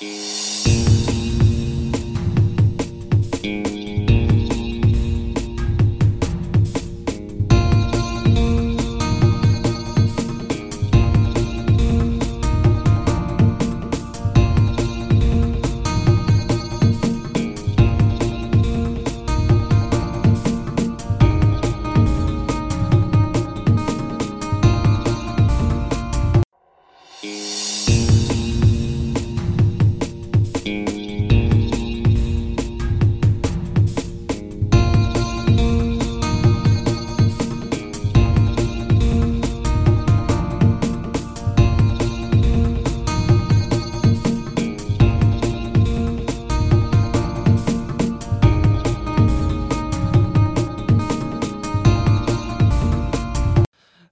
[0.00, 0.73] Música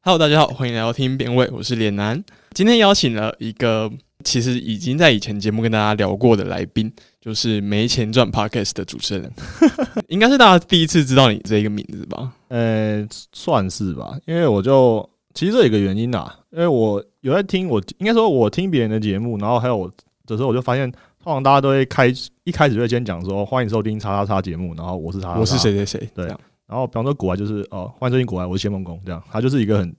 [0.04, 2.20] Hello，大家好，欢迎来到听辨位，我是脸男。
[2.54, 3.88] 今天邀请了一个
[4.24, 9.32] 其实已经在以前节目跟大家聊过的来宾，就是没钱赚 Podcast 的主持人，
[10.10, 12.32] 应该是大家第一次知道你这一个名字吧？
[12.48, 19.88] 呃，算是吧，因为我就其实这有一个原因啊，因为我有在听我应该说我听别人的节目，然后还有我
[20.26, 20.90] 的时候，我就发现
[21.22, 22.12] 通常大家都会开
[22.42, 26.28] 一开始就会先讲说欢迎收听叉叉叉节目，然后我是叉，我是谁谁谁，对
[26.72, 29.94] 然后比方说国外就是哦，欢迎收听国外，我是谢梦工，这样，它就是一个很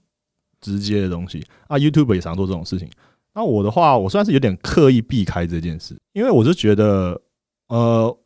[0.60, 1.78] 直接的东西啊。
[1.78, 2.90] YouTube 也常做这种事情。
[3.32, 7.22] 那我的话，我算是有点刻意避开这件事，因为我是觉得，
[7.68, 8.18] 呃，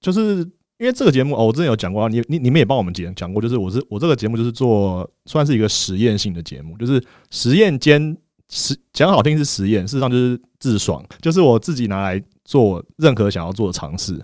[0.00, 0.36] 就是
[0.78, 8.16] 因为这个节目哦，我之前有讲过，你你你们也帮我们讲讲过，就是我是我这个节目就是做算是一个实验性的节目，就是实验兼
[8.48, 14.18] 实讲好听是实验，事实上就是自爽，就是我自己拿来做任何想要做的尝试。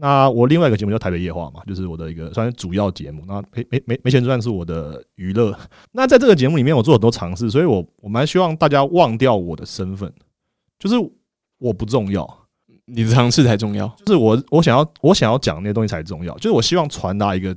[0.00, 3.22] 那我另外一个节目叫台北夜话嘛，就是我的一个算是主要节目。
[3.26, 5.54] 那没没没没钱赚是我的娱乐。
[5.92, 10.10] 那在这个节目里面，我做很多尝试，所以我我蛮希望大家忘掉我的身份，
[10.78, 10.96] 就是
[11.58, 12.26] 我不重要，
[12.86, 13.86] 你的尝试才重要。
[13.98, 17.54] 就是我我想要我想要讲那些东西才重要，就是我希望传达一个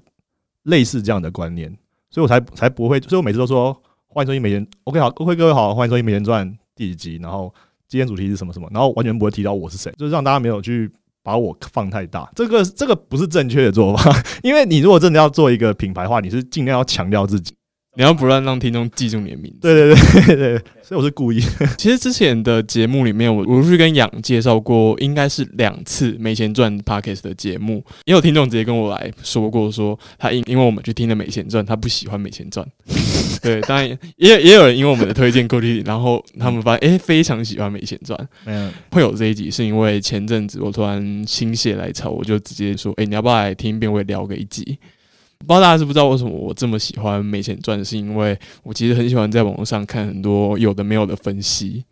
[0.63, 1.73] 类似这样的观念，
[2.09, 3.71] 所以我才才不会，所以我每次都说
[4.07, 7.53] 欢迎收听美钱，OK 好，各位各位好，欢迎收听美钱赚第几集，然后
[7.87, 10.91] 今天主题是什么什么，然后完全不会提到我是谁，就是让大家没有去
[11.23, 14.13] 把我放太大，这个这个不是正确的做法，
[14.43, 17.53] 因为你如果真的要做一个品牌化，你是尽量要强调自己，
[17.95, 19.59] 你要不断让听众记住你的名字。
[19.61, 21.39] 对对对对对，所以我是故意，
[21.77, 32.67] 其实之前的节目里面，我我是跟杨介绍过，应该是两次没钱赚 Podcast 的节目，也有听众直接跟我来说过，说他因因为我们去听了没钱赚，他不喜欢没钱赚。
[33.43, 38.17] 对，当然也有也有人因为我们的推荐过去，然后他们发现诶非常喜欢没钱赚。
[38.45, 44.79] 嗯，会有这一集，是因为前阵子我突然心血来潮，我就直接说，诶，你要不要来听辩位聊个一集？
[45.45, 51.83] 不知道大家知不知道为什么我这么喜欢没钱赚，是因为我其实很喜欢在网络上看很多有的没有的分析。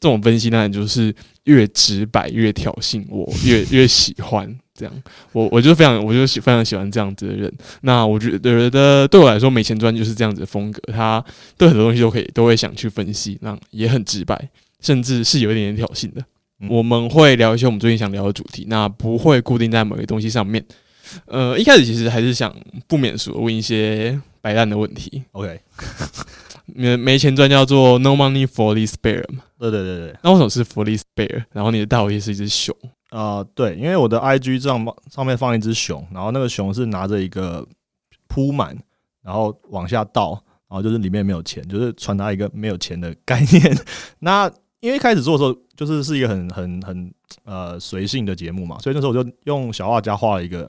[0.00, 1.14] 这种分析当然就是
[1.44, 4.92] 越直白越挑衅我，越 越喜欢这样。
[5.30, 7.52] 我我就非常我就喜非常喜欢这样子的人。
[7.82, 10.80] 那我觉得对我来说，没钱赚就是这样子的风格。
[10.92, 11.24] 他
[11.56, 14.48] 对很多东西都可以都会想去分析，那也很直白，
[14.80, 16.20] 甚至是有一点点挑衅的。
[16.58, 20.64] 嗯我们会聊一些我们最近想聊的主题，那不会固定在某个东西上面。
[21.26, 22.54] 呃，一开始其实还是想
[22.86, 25.22] 不免俗问一些白烂的问题。
[25.32, 25.60] ，OK，
[26.66, 29.44] 没没钱赚叫做 no money for this bear 嘛？
[29.58, 30.16] 对对对对。
[30.22, 31.44] 那为什么是 for this bear？
[31.52, 32.76] 然后你的大头贴是一只熊，
[33.10, 37.66] 啊、对，因为我的 IG 上上面放一只熊，然后那个熊是拿着一个
[38.26, 38.76] 铺满，
[39.22, 40.30] 然后往下倒，
[40.68, 43.78] 然后就是里面没有钱，就是传达一个没有钱的概念。
[44.20, 47.14] 那因为一开始做的时候，就是是一个很很很
[47.44, 50.68] 呃随性的节目嘛，所以那时候我就用小画家画了一个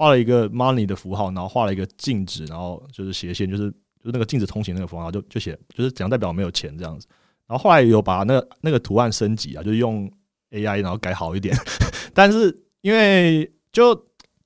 [0.00, 7.06] 画了一个 money 的符号，然后画了一个禁止，然后就是斜线，就是就是那个禁止通行那个符号，就就写就是怎样代表没有钱这样子。
[7.46, 10.10] 然后后来有把那个那个图案升级啊，就是用
[10.52, 11.54] AI 然后改好一点，
[12.14, 13.94] 但是因为就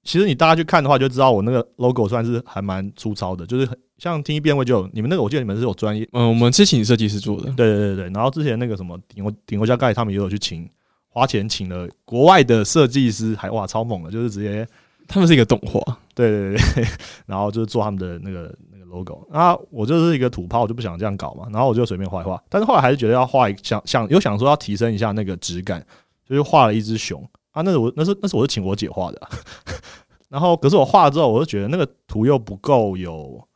[0.03, 8.04] 其实你大家去看的话，就知道我那个 logo 算是还蛮粗糙的，就是很像听一遍位就有你们那个，我记得你们是有专业，嗯、我们是请设计师做的，对对对对。
[8.06, 10.69] 然后之前那个什么顶国顶国家盖他们也有去请
[11.06, 14.67] 花钱请了国外的设计师，还哇超猛的，就是直接
[15.06, 15.81] 他们是一个动画，
[16.15, 16.85] 对对对，
[17.27, 19.27] 然后就是做他们的那个那个 logo。
[19.31, 22.43] 那我就是一个土炮，我就不想这样搞嘛，然后我就随便画一画。
[22.49, 25.85] 但是后来还是觉得要画一想想有想说要提升一下那个质感，
[26.29, 27.23] 就是画了一只熊。
[27.53, 29.29] 啊，那是我那是那是我是请我姐画的、
[30.29, 33.47] 然后可是我画了之后，我就觉得那个图又不够有，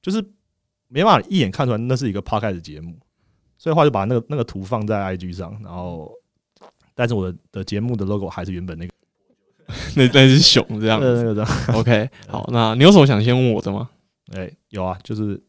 [0.00, 0.24] 就是
[0.86, 2.96] 没办法一眼看出来那是一个 p o d c t 节目，
[3.58, 6.08] 所以后来就把那个那个图放在 IG 上，然后
[6.94, 8.92] 但是我的的节目的 logo 还是原本那个。
[9.96, 11.06] 那 那只熊这样子。
[11.06, 11.44] 那个那个
[11.78, 13.88] OK，好，那你有什么想先问我的吗？
[14.34, 15.40] 哎、有啊，就是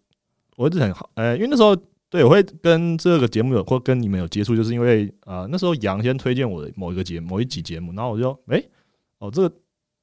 [0.58, 1.76] 我一直很好，呃，因为那时候
[2.10, 8.70] 对，我会跟这个节目有或跟你们有接触，就是因为呃那时候杨先推荐我的某一个节某一集节目，然后我就诶，
[9.20, 9.56] 哦这个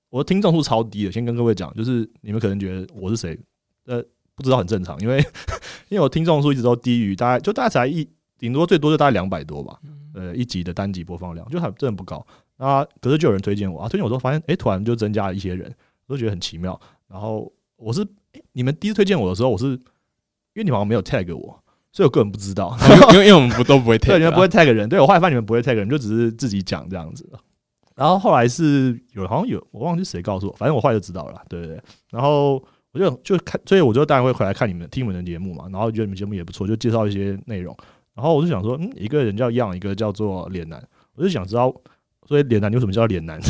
[0.09, 3.39] 我的听众数超低的，先跟各位讲，就是你们可能觉得我是谁，
[3.87, 4.03] 呃
[4.35, 5.19] 不知道很正常，因为
[5.89, 8.09] 因为我听众数一直都低于大概就大概才一
[8.39, 9.79] 顶多最多就大概两百多吧，
[10.15, 12.27] 呃一集的单集播放量就还真的不高。
[12.61, 15.75] 那可是就有人推荐我啊，推荐我之后发现诶，突然就增加了一些人，
[16.07, 16.79] 我都觉得很奇妙。
[17.09, 18.07] 然后我是
[18.53, 19.81] 你们第一次推荐我的时候，我是因
[20.57, 21.59] 为你们好像没有 tag 我。
[21.91, 22.77] 所以我个人不知道，
[23.15, 27.29] 因为因为我们不都不会 tag，对，你们不会 tag 人，对我后来发现你们不会 tag 人，就只是自己讲这样子。
[27.97, 31.83] 然后后来是有好像有我忘记谁告诉我，反正我后来就知道了，对对对。
[32.11, 37.77] 然后我就就看，所以我就当然会回来看你们听你们的节目嘛，然后觉得你们节目也不错，就介绍一些内容。
[38.15, 40.81] 然后我就想说，嗯，一个人叫样，一个叫做脸男，
[41.15, 41.75] 我就想知道，
[42.31, 43.41] 所以脸男你为什么叫脸男？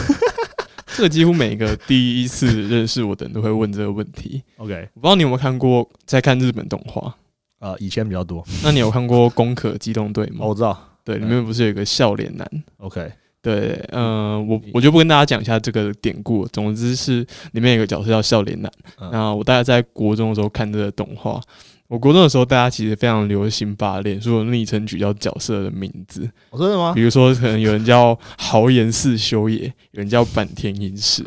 [0.96, 4.42] 这个几乎每个第一次认识我的人都会问这个问题。
[4.56, 7.14] OK，我不知道你有没有看过在看日本动画。
[7.58, 8.42] 呃，以前比较多。
[8.64, 10.46] 那你有看过《攻壳机动队》吗？
[10.46, 13.12] 我知道，对，里面不是有个笑脸男？OK，
[13.42, 16.46] 对，嗯，我我就不跟大家讲一下这个典故。
[16.46, 17.18] 总之是
[17.52, 18.72] 里面有个角色叫笑脸男。
[19.12, 21.38] 那我大概在国中的时候看这个动画。
[21.90, 26.20] 我国中的时候，大家其实非常流行把脸书的昵称取叫角色的名字。
[26.52, 26.92] 真的吗？
[26.94, 31.24] 比如说，可能有人叫豪言四修也，有人叫坂田银时。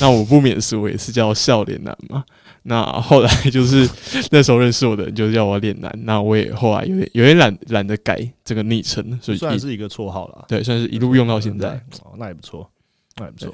[0.00, 2.24] 那我不免俗，我也是叫笑脸男嘛。
[2.62, 3.90] 那后来就是
[4.30, 10.44] 那时候认识我的人就叫我脸男，那我也后来有点有点懒懒得改这个昵称，所以算是一个绰号了。
[10.46, 11.70] 对，算是一路用到现在。
[12.04, 12.70] 哦，那也不错，
[13.16, 13.52] 那也不错。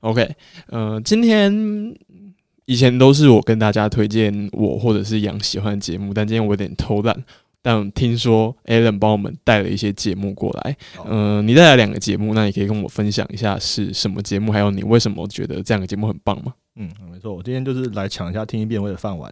[0.00, 0.28] OK，
[0.68, 1.52] 呃，今天
[2.64, 7.24] 以前都是我跟大家推荐我或者是杨喜欢的节目，但今天我有点偷懒。
[7.64, 10.76] 但听说 Alan 帮我们带了一些节目过来，
[11.08, 16.52] 嗯，你带来两个节目，那你可以跟我分享一下是什么节目，还有你为什么觉得这两个节目很棒吗？
[16.74, 19.30] 嗯，没错，我今天就是来抢一下听一遍我的饭碗，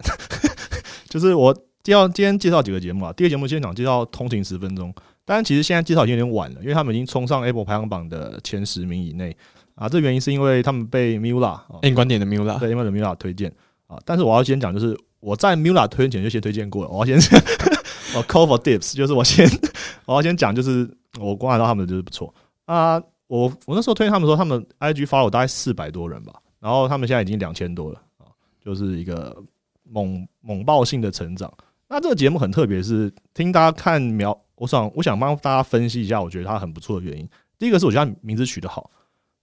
[1.09, 1.53] 就是我
[1.83, 3.11] 介绍今天介绍几个节目啊。
[3.11, 4.93] 第一个节目现场介绍通勤十分钟，
[5.25, 9.35] 当然其实现在介绍已经有点晚了，因为他们已经冲上 Apple 排行榜的前十名以内
[9.75, 9.89] 啊。
[9.89, 13.51] 这原因是因为他们被 Mula 硬观点的 Mula 对，因为 Mula 推荐
[13.87, 13.97] 啊。
[14.05, 17.41] 但是我要先讲，就是我在 Mula 推荐前就先推荐过了，我要先。
[18.13, 19.49] 我，call for dips，就是我先，
[20.05, 22.33] 我要先讲，就是我观察到他们就是不错
[22.65, 23.01] 啊。
[23.27, 28.27] 我我那时候推荐他们说，他们 IG follow 大概四百多人吧，然后他们现在已经两千多了啊，
[28.61, 29.33] 就是一个
[29.83, 31.49] 猛猛爆性的成长。
[31.87, 37.25] 那这个节目很特别，是听大家看描，我想我想帮大家分析一下，我觉得它很不错的原因。
[37.57, 38.91] 第一个是我觉得名字取得好，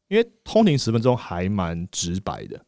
[0.08, 2.60] 因为通勤十分钟还蛮直白的，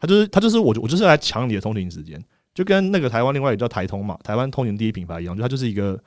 [0.00, 2.22] 他就是他就是我我就是来抢你的通勤时间。
[2.54, 5.98] 就跟那个台湾另外一个叫台通嘛，台湾通勤第一品牌一样，就它就是一个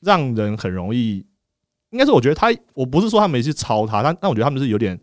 [0.00, 1.24] 让人很容易，
[1.90, 5.00] 应该是我觉得他，我不是说他们是抄他，但但我觉得他们是有点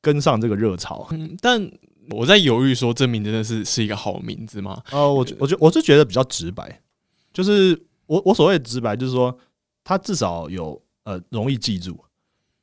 [0.00, 1.06] 跟上这个热潮。
[1.10, 1.70] 嗯，但
[2.08, 4.82] 我在犹豫说这名真的是是一个好名字吗？
[4.92, 6.80] 呃，我我觉我是觉得比较直白，
[7.32, 9.38] 就是我我所谓直白就是说，
[9.82, 12.02] 他至少有呃容易记住，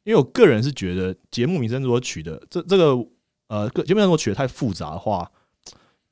[0.03, 2.97] 因为我个人是觉得节目名称如果取的这这个
[3.47, 5.29] 呃节目名称如果取的太复杂的话，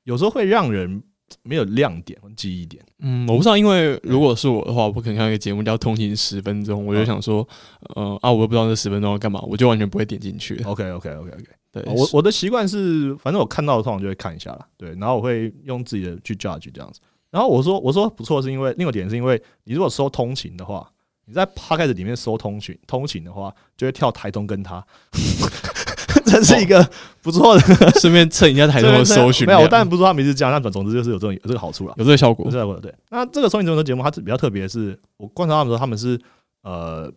[0.03, 1.03] 有时候会让人。
[1.43, 2.83] 没有亮点和记忆点。
[2.97, 7.47] 嗯，我不知道，因为如果是我的话，我不可能看一个节目叫《通勤十分钟》，我就想说，
[7.93, 10.59] 呃啊，我又不知道这十分钟要干嘛，我就完全不会点进去。
[10.63, 11.43] OK，OK，OK，OK。
[11.71, 14.67] 对，我我的习惯是，反正我看到的通常就会看一下啦。
[14.75, 16.99] 对，然后我会用自己的去 judge 这样子。
[17.29, 20.91] 然后我说我说不错，是因为另一个点是因为你如果说通勤的话，
[21.29, 24.83] 你在 Podcast 里面搜通勤通勤的话，就会跳台东跟他。
[26.25, 26.87] 这是一个
[27.21, 27.61] 不错的，
[28.01, 29.45] 顺便蹭一下台中的搜寻。
[29.45, 32.49] 没有，我当然不说他名字这样，但总总之就是有这种有这个好处了，有这个效果。
[32.49, 32.93] 对对。
[33.09, 36.19] 那这个收音节目的节目，它是比较特别的是，我观察他们说他们是
[36.63, 37.11] 呃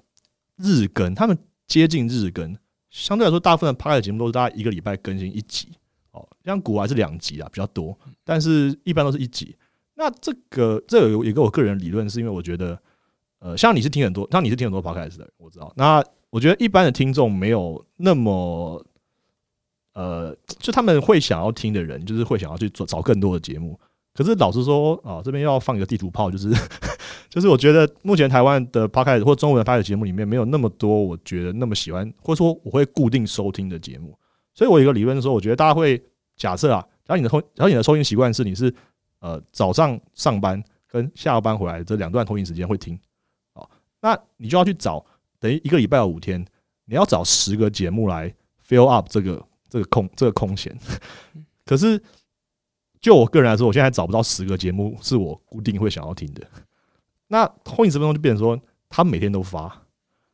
[0.59, 2.54] 日更，他们接近日更。
[2.90, 5.69] 相对来说，大部分的 p 的节目都是大概一个礼拜更新一集。
[6.11, 9.57] 哦，像古还是两集啊，比较多，但是一般都是一集。
[9.95, 12.78] 那这个这有一个我个人理论，是因为我觉得，
[13.42, 15.72] 呃，像你是听很多，像你是听很多 podcast 的，我知道。
[15.76, 18.84] 那我觉得一般的听众没有那么。
[19.94, 23.78] 呃，就他们会想要听的人，就是会想要去做找更多的节目。
[24.14, 26.49] 可是老实说啊，这边要放一个地图炮，就是
[27.28, 34.18] 就是我觉得目前台湾的 podcast 或中文的 podcast 节目里面，没有那么多我觉得那么喜欢，或者说我会固定收听的节目。
[34.54, 36.02] 所以我有一个理论说，我觉得大家会
[36.38, 38.75] 假设啊，假如你的通，假如你的收听习惯是你是
[39.20, 42.99] 呃早上上班跟下班回来这两段通勤时间会听，
[44.02, 45.02] 那你就要去找，
[45.40, 46.44] 等于一个礼拜有五天，
[46.85, 48.35] 你要找十个节目来
[48.68, 49.42] fill up 这个。
[49.73, 50.78] 这个空这个空闲，
[51.64, 51.99] 可是
[53.00, 56.47] 就我个人来说，我现在找不到十个节目是我固定会想要听的。
[57.28, 59.82] 那后影十分钟就变成说，他每天都发，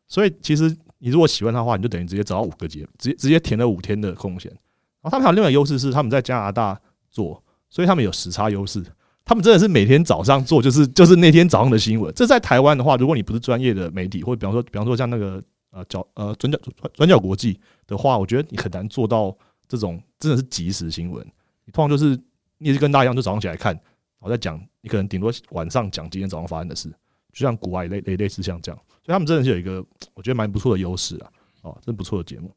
[0.08, 4.50] 所以其实你如果喜欢他的话，你就等于直接找到五个节，直接直接填了五天的空闲。
[4.50, 8.84] 然后他们还有另外优势是，他们在加拿大做，所以他们有时差优势。
[9.28, 12.10] 他们真的是每天早上做，就是就是那天早上的新闻。
[12.14, 19.36] 这在台湾的话，如果你不是专业的媒体，或者比方说比方说像那个呃角呃转角转转角国际的话，我觉得你很难做到
[19.68, 21.22] 这种真的是即时新闻。
[21.66, 22.18] 你通常就是
[22.56, 26.88] 你也是跟大家一样，就早上起来看，然后再讲，你可能顶多晚上讲今天早上发生的事，
[27.34, 31.30] 就像国外类类类似像这样，所以他们真的是有一个我觉得蛮不错的优势啊，
[31.64, 32.50] 哦，真不错的节目。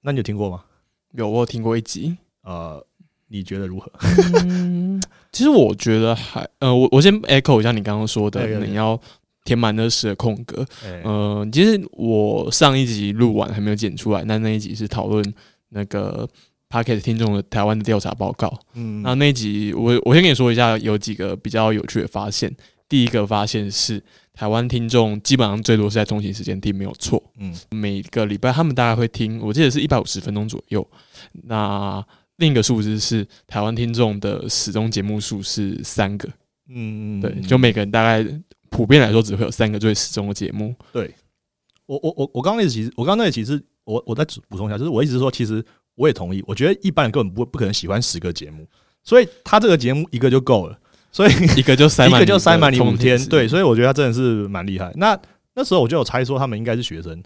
[0.00, 0.64] 那你有听过吗？
[1.12, 2.84] 有我有听过一集，呃，
[3.34, 3.90] 你觉得如何？
[4.44, 5.00] 嗯，
[5.32, 8.98] 其实我觉得还呃，我我先 echo 一下你刚刚说的你要
[9.44, 10.64] 填满那时的空格。
[10.86, 15.34] 嗯呃，其实我上一集录完还没有剪出来，那那一集是讨论
[15.70, 16.28] 那个
[16.68, 18.56] p o c k e t 听众的台湾的调查报告。
[18.74, 22.54] 嗯那那一集我我先跟你说一下，有几个比较有趣的发现。
[22.88, 24.00] 第一个发现是
[24.34, 27.20] 台湾听众基本上最多是在通勤时间听，没有错。
[27.38, 30.86] 嗯每个礼拜他们大概会听，我记得是一百五十分钟左右。
[31.44, 32.04] 那
[32.36, 36.28] 另一个数字是台湾听众的始终节目数是三个，
[36.68, 38.26] 嗯对，就每个人大概
[38.70, 40.74] 普遍来说只会有三个最始终的节目。
[40.92, 41.14] 对
[41.86, 45.64] 我我我我刚刚那其实我刚刚那其实我我再补充一下，就是我一直说，其实
[45.94, 48.66] 我也同意，我觉得一般人根本不不可能喜欢十个节目，
[49.04, 50.76] 所以他这个节目一个就够了，
[51.12, 54.92] 所以 一个就塞满，一个就塞满你五天，对，所以我觉得他真的是蛮厉害。
[54.96, 55.16] 那
[55.54, 57.22] 那时候我就有猜说他们应该是学生，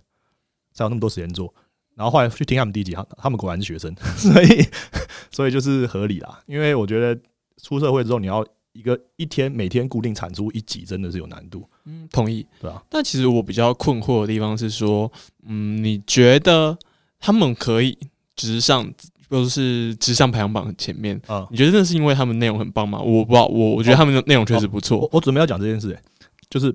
[0.75, 1.55] 才有那么多时间做。
[1.99, 4.64] 然后后来去听他们第一集，他他们果然是学生， 所以
[5.33, 6.38] 所以就是合理啦。
[6.47, 7.21] 因为我觉得
[7.61, 12.47] 出社会之后，你要一个一天每天固定产出一集，真的是有难度，嗯同意。
[12.61, 12.81] 对啊？
[12.88, 15.11] 但其实我比较困惑的地方是说，
[15.45, 16.78] 嗯，你觉得
[17.19, 17.99] 他们可以
[18.37, 18.85] 直上，
[19.28, 21.21] 或者是直上排行榜前面？
[21.26, 23.00] 啊、你觉得那是因为他们内容很棒吗？
[23.00, 24.99] 我不知道，我我觉得他们的内容确实不错。
[24.99, 26.00] 我我准备要讲这件事、欸
[26.49, 26.75] 就是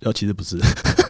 [0.00, 0.58] 呃，其实不是，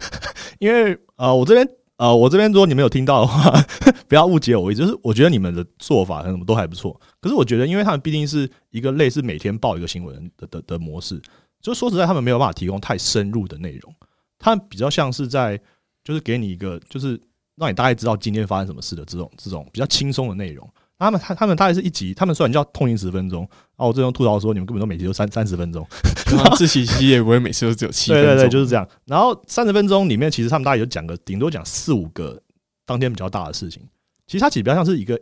[0.60, 1.68] 因为呃，我这边
[2.04, 3.50] 啊，我这边如果你没有听到的话，
[4.06, 7.00] 不要误解我，就是我觉得你们的做法什么都还不错。
[7.18, 11.18] 可是我觉得，因为他们毕竟是一个类似每天报一个新闻的的的模式，
[11.62, 13.94] 就说实在，他们没有办法提供太深入的内容，
[14.38, 15.58] 他们比较像是在
[16.02, 17.18] 就是给你一个就是
[17.56, 20.68] 让你大概知道今天发生什么事的这种这种比较轻松的内容。
[20.98, 25.86] 他们他他们大概是一集，他们虽然叫通勤十分钟，啊，我这种吐槽说你们根本都每集都三三十分钟，
[26.56, 28.88] 自习期也不会每次都只有七分钟，对对对，就是这样。
[29.04, 32.40] 然后三十分钟里面，其实他们大概有讲个，顶多讲四五个
[32.86, 33.82] 当天比较大的事情。
[34.26, 35.20] 其实它其实比较像是一个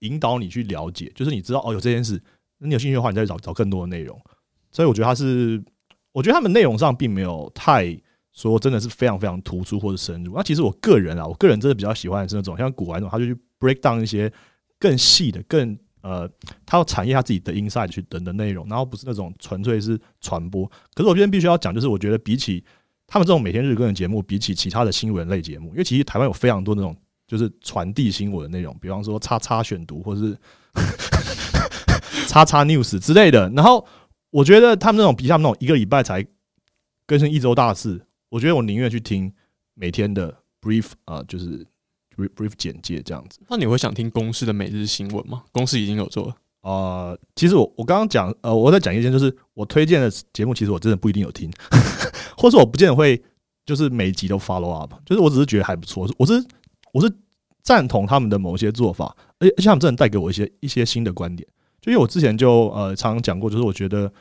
[0.00, 2.20] 引导你去了解，就是你知道哦有这件事，
[2.58, 4.20] 那你有兴趣的话，你再去找找更多的内容。
[4.70, 5.62] 所以我觉得它是，
[6.12, 7.96] 我觉得他们内容上并没有太
[8.32, 10.34] 说真的是非常非常突出或者深入。
[10.34, 14.30] 那其实我个人啊，我个人真的比较喜欢的是那种像古玩那种，他就去 break down 一些
[14.82, 16.28] 更细的、更呃，
[16.66, 20.66] 他要产业他自己的 inside 去等的内容，然后不是那种纯粹是传播。
[20.92, 22.64] 可是我这边必须要讲，就是我觉得比起
[23.06, 26.96] 他们这种每天日更的节目，比起其他的新闻类节目，因为其实台湾有非常多那种
[27.28, 30.36] 就是传递新闻的内容，比方说叉叉选读或是
[32.26, 33.48] 叉叉 news 之类的。
[33.50, 33.86] 然后
[34.30, 36.26] 我觉得他们那种比他们那种一个礼拜才
[37.06, 39.32] 更新一周大事，我觉得我宁愿去听
[39.74, 41.64] 每天的 brief 啊、就是
[42.16, 43.38] brief brief 简介这样子。
[43.48, 45.42] 那你会想听公司的每日新闻吗？
[45.52, 51.50] 公司已经有做了，呃，其实我我刚刚讲，呃，我在讲一件，就是我推荐的节目，其实我真的不一定有听，
[52.36, 53.22] 或是我不见得会
[53.64, 56.44] 就是每一集都 follow up，就是我只是觉得还不错，我是
[56.92, 57.12] 我是
[57.62, 61.48] 赞同他们的某些做法，而且而且他们真的带给我一些一些新的观点。
[61.80, 64.12] 就因为我之前就呃常常讲过，就是我觉得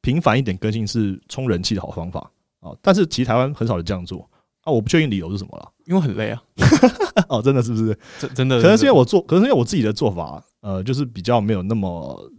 [0.00, 4.28] 频繁一点更新是冲人气的好方法啊，但是其实台湾很少人这样做
[4.62, 5.72] 啊，我不确定理由是什么了。
[5.90, 6.40] 因为很累啊，
[7.28, 7.98] 哦，真的是不是？
[8.20, 8.62] 真真的。
[8.62, 12.30] 可能是因为我我做，可能是因为我自己的做法，呃，就是比较没有那么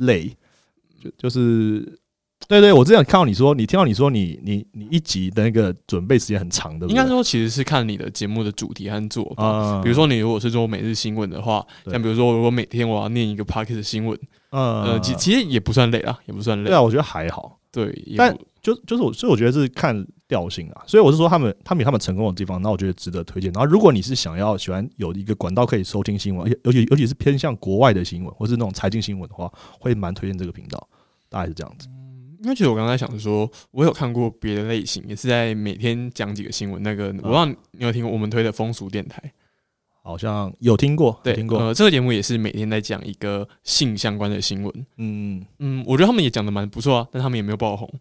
[0.00, 0.28] 累，
[1.00, 1.98] 就就是，
[2.48, 9.44] 对对，我之前看到你说，你听到你说你你你一集的那个准备时间很长的，应该说其实是看你的节目的主题和做法。
[9.44, 14.18] 啊，比如说，你如果是做每日新闻的话，像比如说，如果每天我要念一个 p a r k e t 新闻，
[14.50, 16.76] 嗯呃，其其实也不算累啊，也不算累对。
[16.76, 19.94] 啊，我觉得还好，对，也但就就是我，所以我觉得是看
[20.26, 23.52] 调性啊，所以我是说他们他们有他们成功的地方，那我觉得值得推荐。
[23.52, 30.88] 然后如果你是想要喜欢有一个管道可以收听新闻，而且尤其尤其是偏向国外的新闻或是那种财经新闻的话，会蛮推荐这个频道，
[31.28, 31.86] 大概是这样子。
[32.42, 36.82] 因为其实我刚才想说，我有看过别的类型，也是在每天讲几个新闻。
[36.82, 39.22] 那个我不知道你有听过我们推的风俗电台，
[40.06, 44.86] 好像有听过，对，听过，呃，这个节目也是每天在讲一个性相关的新闻。
[44.98, 47.92] 嗯，嗯，我觉得他们也讲的蛮不错啊，但他们也没有爆红。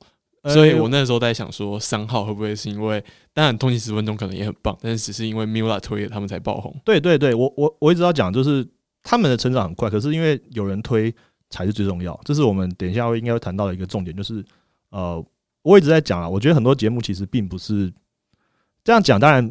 [0.43, 6.71] 呃所以我那时候在想说，三号会不会是因为，当然通勤十分钟可能也很棒，但是只是因为 Mula 推了他们才爆红。
[6.85, 8.63] 对对对，我我我一直要讲，就是
[9.01, 11.11] 他们的成长很快，可是因为有人推
[11.49, 14.45] 才是最重要，这是我们等一下会应该会谈到的一个重点，就是
[14.91, 15.25] 呃，
[15.63, 17.91] 我一直在讲啊，我觉得很多节目其实并不是
[18.83, 19.43] 这样讲，当然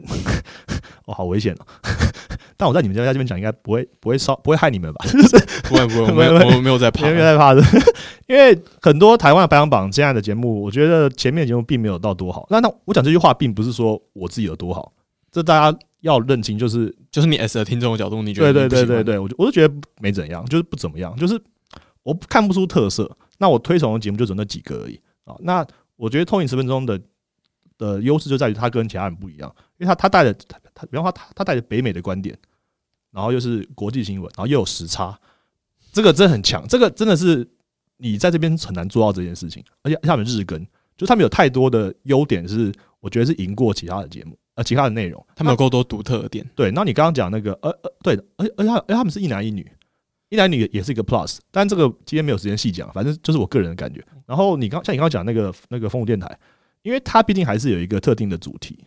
[1.07, 1.67] 哦，好危险哦。
[2.57, 5.05] 但我在你们家这边讲，应该不会不会烧不会害你们吧？
[5.65, 7.63] 不会不会，我 没有我没有在怕，没有在怕的。
[8.27, 12.47] 因为很多台湾的排行榜这样的节目，我觉得前面的节目并没有到多好。
[12.51, 14.93] 那那我讲这句话，并不是说我自己有多好，
[15.31, 21.41] 这大家要认清，就是就是你 S 的听众的角度，你觉得对对对对对，我就我就觉得没怎样，就是不怎么样，就是
[22.03, 23.11] 我看不出特色。
[23.39, 25.35] 那我推崇的节目就只那几个而已啊。
[25.41, 27.01] 那我觉得通影十分钟的
[27.77, 29.53] 的优势就在于它跟其他人不一样，
[29.85, 32.35] 因为他他带着他他，比方说他他带着北美的观点，
[33.11, 35.19] 然后又是国际新闻，然后又有时差，
[35.93, 37.47] 这个真的很强，这个真的是
[37.99, 39.63] 你在这边很难做到这件事情。
[39.83, 46.49] 而且他们日更，就他们有太多的优点，是我觉得是赢过其他的节目，呃，其他的内容，他们有够多独特的点。
[46.55, 49.71] 对，那你刚刚讲那个，呃呃，对，而而且而且他们是一男一女。
[50.31, 54.05] 一男女也是一个 plus，但这个今天没有时间细讲，反正就是我个人的感觉。
[54.27, 56.37] 然后你刚像你刚刚讲那个那个风舞电台，
[56.83, 58.85] 因为它毕竟还是有一个特定的主题。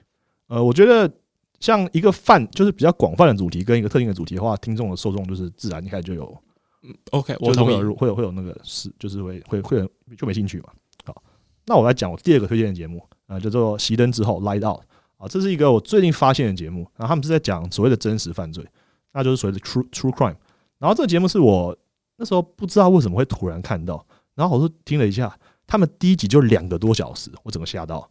[0.48, 1.12] 呃，我觉得
[1.60, 6.38] 像一个泛就是比较广泛的主题跟一个特定的主题的话，听众的受众就是自然一开始就有。
[6.84, 10.70] 嗯，OK，我同意，会有会有那个是就是会会会有就没兴趣嘛。
[11.06, 11.24] 好，
[11.66, 14.82] 那我来讲我第二个推荐的节目啊，叫做熄灯之后 Light Out
[15.18, 18.64] 啊，这是一个我最近发现的节目，然后他们是在讲所谓的真实犯罪，
[19.12, 20.36] 那就是所谓的 True True Crime。
[20.78, 21.76] 然后这个节目是我
[22.18, 25.36] 那时候不知道为什么会突然看到，然后我就听了一下，
[25.66, 28.08] 他们第一集就两个多小时，我整个吓到，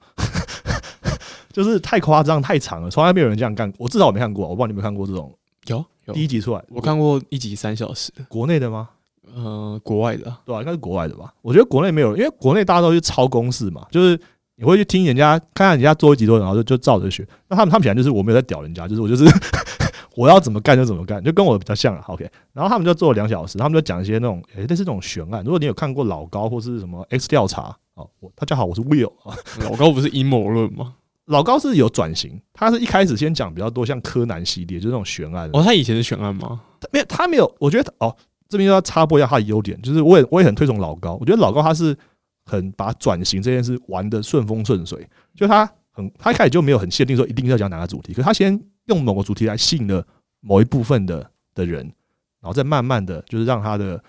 [1.56, 5.32] 就是太夸张太长了，从来没有人这样干，我至少我没看过，我不知道你有没有看过这种。
[6.04, 8.90] 有第一集出来，我看过一集三小时，国内的吗？
[9.34, 10.60] 呃，国外的，对吧？
[10.60, 11.32] 应该是国外的吧？
[11.40, 14.20] 我觉得国内没有，因为国内大家都去抄公式嘛，就是
[14.56, 17.26] 你会去听人家看看人家做一集多，然后就就照着学。
[17.48, 19.24] 那他们他们显然就是我没有在屌人家，就是我就是。
[20.14, 22.02] 我要怎么干就怎么干，就跟我比较像啊。
[22.06, 25.44] OK，然后他们就做了两小时，他们就讲一些那种，诶，类似这种悬案。
[25.44, 29.36] 如果你有看过老高或是什么 X 调查哦，我大家好，我是 Will 啊。
[29.62, 30.94] 老高不是阴谋论吗？
[31.26, 35.48] 老高是有转型，他是一开始先讲比较多像柯南系列，就是那种悬案。
[35.52, 36.60] 哦，他以前是悬案吗？
[36.92, 37.56] 没有，他没有。
[37.58, 38.14] 我觉得哦，
[38.48, 41.16] 这边要插播一下他的优点，就是我也我也很推崇老高。
[41.20, 41.96] 我觉得老高他是
[42.44, 50.06] 很把转型这件事玩的顺风顺水，就他很他一开始就没有很限定说一定要讲哪个主题，可他先用某个主题来吸引了。
[50.40, 51.80] 某一部分的的人，
[52.40, 54.00] 然后再慢慢的就是让他的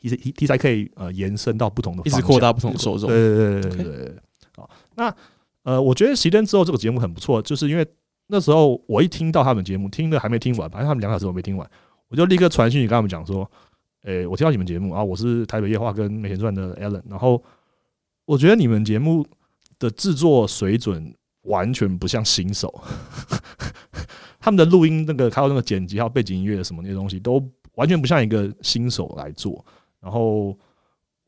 [0.00, 3.08] 题材题材可以呃延伸到不同的，一直扩大不同的受众。
[3.08, 4.16] 对对对对对。
[4.54, 5.12] 好，那
[5.62, 7.86] 呃，我觉得熄灯之后这个节目很不错，就是因为
[8.28, 11.70] 那时候我一听到他们节目，听的还没听完，反正他们两小时我没听完，
[12.08, 13.50] 我就立刻传讯息跟他们讲说，
[14.02, 17.42] 诶，我听到你们节目啊，我是台北夜话跟美田传的 Allen，然后
[18.24, 19.26] 我觉得你们节目
[19.78, 22.82] 的制作水准完全不像新手。
[24.40, 29.62] 他们的录音那个，还有那个剪辑，还有背景音乐什么那些东西，都完全不像一个新手来做。
[30.00, 30.58] 然后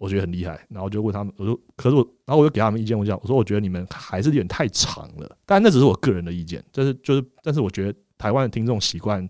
[0.02, 5.38] 我觉得很厉害，然后就问他们，我说，可是我，然后我就给他们意见，我讲，我说我觉得你们还是有点太长了。
[5.46, 9.24] 但那只是我个人的意见，就是就是，但是我觉得台湾的听众习惯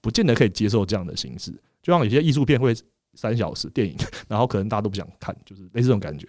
[0.00, 1.52] 不见得可以接受这样的形式。
[1.82, 2.74] 就像有些艺术片会
[3.12, 3.94] 三小时电影，
[4.28, 6.26] 然后可能大家都不想看，就是类似这种感觉。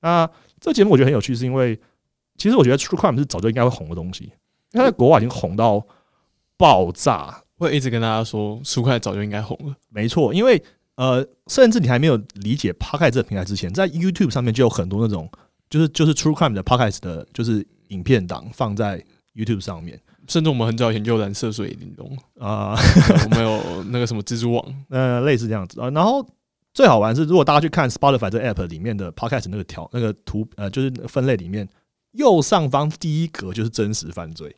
[0.00, 0.24] 那
[0.60, 1.76] 这个节目我觉得很有趣，是因为
[2.36, 4.32] 其实我觉得 True Crime 是早就应该会红的东西。
[4.70, 5.84] 他在国外已经红到
[6.56, 9.74] 爆炸，会一直跟大家说，书快早就应该红了。
[9.88, 10.62] 没错，因为
[10.96, 15.30] 呃，甚至你还没有理解 Podcast 这个平台之前，在 YouTube 上面就有很多那种，
[15.70, 19.04] 就是就是 True Crime 的 Podcast 的，就是影片档放在
[19.34, 20.00] YouTube 上面。
[20.28, 22.74] 甚至我们很早以前就有蓝色水玲珑啊，
[23.24, 25.88] 我们有那个什么蜘蛛网， 呃，类似这样子啊。
[25.90, 26.26] 然后
[26.74, 31.68] 最好玩是，如果大家去看 Spotify 这 App 里面的 Podcast 那个条那个图，呃，就是分类里面。
[32.12, 34.56] 右上方第一格就是真实犯罪，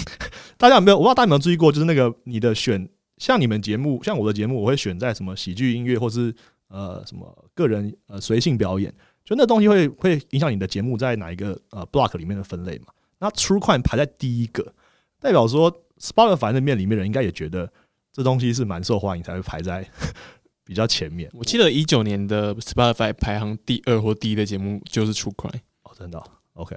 [0.58, 0.96] 大家有没有？
[0.98, 2.86] 我不知道大家有没有注意过，就是那个你的选，
[3.18, 6.34] 像你们节目，像我的节目，我会选在什么喜剧音乐，或是
[6.68, 8.92] 呃什么个人呃随性表演，
[9.24, 12.86] 就那东西会会影响你的节目在哪一个呃 block 里面的分类嘛？
[13.18, 14.72] 那 True Crime 排在第一个，
[15.20, 17.70] 代表说 Spotify 那面里面人应该也觉得
[18.12, 19.88] 这东西是蛮受欢迎，才会排在
[20.64, 21.28] 比较前面。
[21.32, 26.76] 我记得一九年的 Spotify 排行第二或第一的节目就是 True Crime 哦，真的 OK。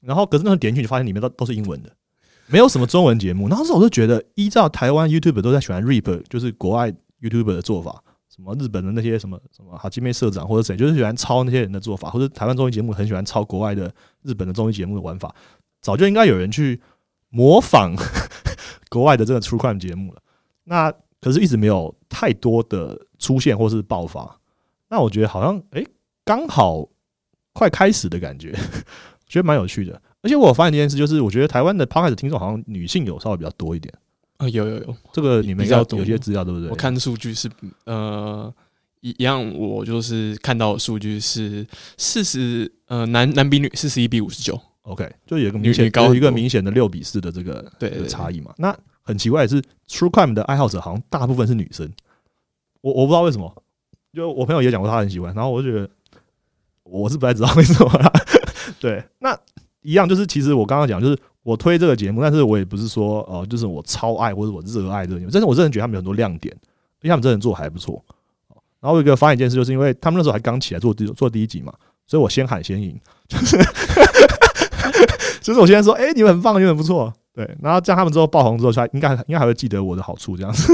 [0.00, 1.90] 然后，可是那点进去就发现里面都都是英文的，
[2.48, 3.48] 没有什么中文节目。
[3.48, 15.34] 然后时我就觉得，依照台湾 YouTube 都在喜欢 rip，就是国外 YouTube 的做法，什么日本的那些什么什么哈基妹社长或者谁，就是喜欢抄那些人的做法，或者台湾综艺节目很喜欢抄国外的日本的综艺节目的玩法，
[15.80, 16.80] 早就应该有人去
[17.30, 17.94] 模仿
[18.90, 20.22] 国外的这个 True Crime 节目了。
[20.64, 24.38] 那可是一直没有太多的出现或是爆发。
[24.88, 25.84] 那我觉得好像哎，
[26.24, 26.88] 刚好
[27.52, 28.54] 快开始的感觉。
[29.26, 33.94] 觉得蛮有趣的，而且我发现一件事，就是我觉得台湾的 podcast 听众好像女性有稍微比较多一点
[34.38, 36.68] 啊，有有有，这个你们要有些资料对不对？
[36.68, 37.48] 我看数据是
[37.84, 38.52] 呃
[39.02, 41.64] 一一样，我就是看到数据是
[41.96, 48.52] 四十呃男男比女四十一比五十九，OK，就有一个明显高一个明显的六比四的这个对差异嘛。
[48.58, 51.88] 那很奇怪的是，True Crime 的爱好者好像大部分是女生，
[52.80, 53.62] 我我不知道为什么，
[54.12, 55.88] 就我朋友也讲过他很喜欢，然后我就觉得
[56.82, 58.12] 我是不太知道为什么啦。
[58.80, 59.38] 对，那
[59.86, 66.52] 一样就是其实我刚刚讲就是我推这个节目，但是我也不是说哦、呃就是我超爱或者我热爱这个节目，但是我真的觉得他们有很多亮点，
[67.02, 68.04] 因为他们真的做还不错。
[68.80, 71.72] 然后有一个发现一件事，就是因为他们那时候还刚起来做第做第一集嘛，
[72.06, 73.56] 所以我先喊先赢，就 是
[75.40, 80.72] 就是我先说，哎、你们很棒，你们很不错，对，然后这样他们之后爆红之后，应该应该还会记得我的好处，这样子。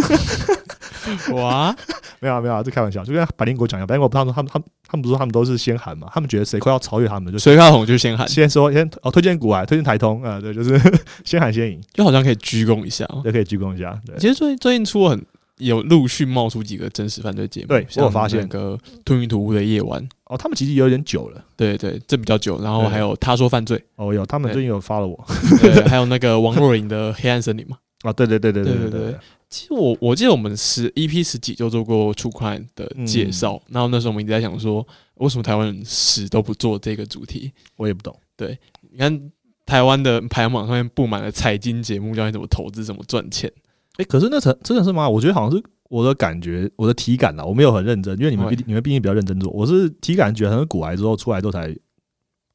[1.34, 1.74] 哇，
[2.22, 10.80] 没有啊没有啊，这开玩笑，就跟百灵果讲一样，百灵果他们他们他们他们不是说他们都是先喊嘛，他们觉得谁快要超越他们，就水开红就先喊，先说先哦推荐股啊，推荐台通啊、呃对，就是
[11.24, 13.04] 先喊先赢，就好像可以鞠躬一下。
[13.08, 13.20] 哦。
[13.24, 14.16] 也可以鞠躬一下，对。
[14.18, 15.20] 其实最最近出很
[15.58, 18.46] 有陆续冒出几个真实犯罪节目，对我有发现。
[18.46, 22.60] 个吞云吐雾的夜晚，哦，他们其实有点久了，对对，这比较久。
[22.62, 25.24] 然后对还有他说犯罪，哦有，他们最近有发了我。
[25.60, 27.76] 对，还有那个王若琳的黑暗森林嘛。
[28.02, 29.18] 啊，对对对对对对对！
[29.48, 37.52] 其实我我记得我们十 EP 十几就做过触款的介绍，然后那时候我们一直在想说，为什么台湾死都不做这个主题？
[37.76, 38.18] 我也不懂。
[38.36, 38.58] 对，
[38.90, 39.30] 你看
[39.64, 43.50] 台湾的排行榜上面布满了财经节目，教你怎么投资、怎么赚钱。
[43.98, 45.08] 哎，可是那成真的是吗？
[45.08, 51.72] 我觉得好像是我的感觉，我的体感啦，我没有很认真，因为你们毕你们毕竟比较认真做，我是体感觉很古癌之后出来之后才。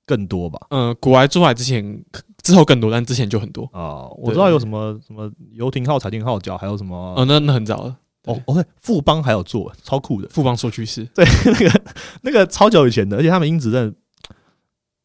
[0.08, 0.60] 更多吧。
[0.72, 2.04] 嗯，古癌出来之前
[2.42, 3.70] 之后更多，但之前就很多。
[3.72, 7.98] 啊、我知道有什么什么游艇号、彩电号角，还有什么哦，那那很早了。
[8.24, 10.28] 哦哦对，富邦还有做，超酷的。
[10.30, 11.82] 富邦说趋势，对，那个
[12.24, 13.96] 那个超久以前的，而且他们音质真的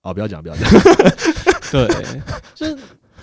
[0.00, 0.68] 啊，不要讲不要讲，
[1.70, 1.86] 对，
[2.54, 2.76] 就是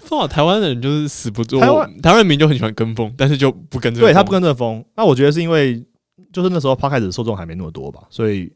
[0.06, 4.08] 说好台湾人就是死不做，台湾台湾人民就很喜欢跟风，但是就不跟这个。
[4.08, 4.84] 对他不跟这个风。
[4.96, 5.86] 那我觉得是因为
[6.32, 8.54] 就是那时候他开始受众还没那么多吧，所以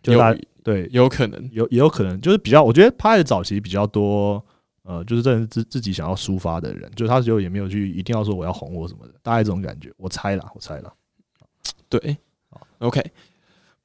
[0.00, 0.12] 就
[0.62, 4.44] 对有可能，有也有可能就是比较，我觉得拍的早期比较多。
[4.82, 10.92] 呃，就是真的是自自己想要抒发的人，就是他就也没有去一定要说我要红我什么的，大概这种感觉，我猜啦，我猜啦。
[11.88, 12.16] 对
[12.78, 13.00] ，OK，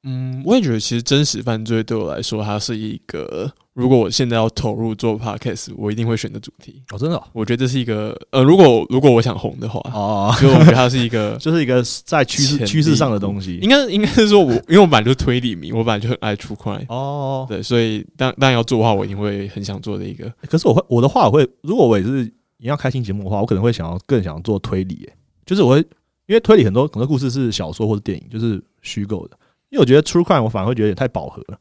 [0.06, 6.80] 嗯，我也觉得其实真实犯罪对我来说，它是一个，如果我现在要投入做 podcast，我一定会选的主题。
[6.92, 13.56] 哦，真的哦我觉得这是一个，呃，如果如果我想红的话，哦， 就我觉得它是一个， 就是一个在趋势趋势上的东西。
[13.56, 20.32] 应该应该是说我，因为我本来就是推理迷，我本来就很爱出快，哦，对，所以当当然要做的话，我一定会很想做的一个。
[20.48, 22.24] 可是我会我的话，我会如果我也是
[22.58, 25.12] 一样开新节目的话，我可能会想要更想要做推理、欸，
[25.44, 25.78] 就是我会
[26.26, 29.36] 因为推理很多很多故事是小说或者电影，就是虚构的。
[29.76, 31.58] 因为我觉得 true crime 我反而会觉得有点太饱和了。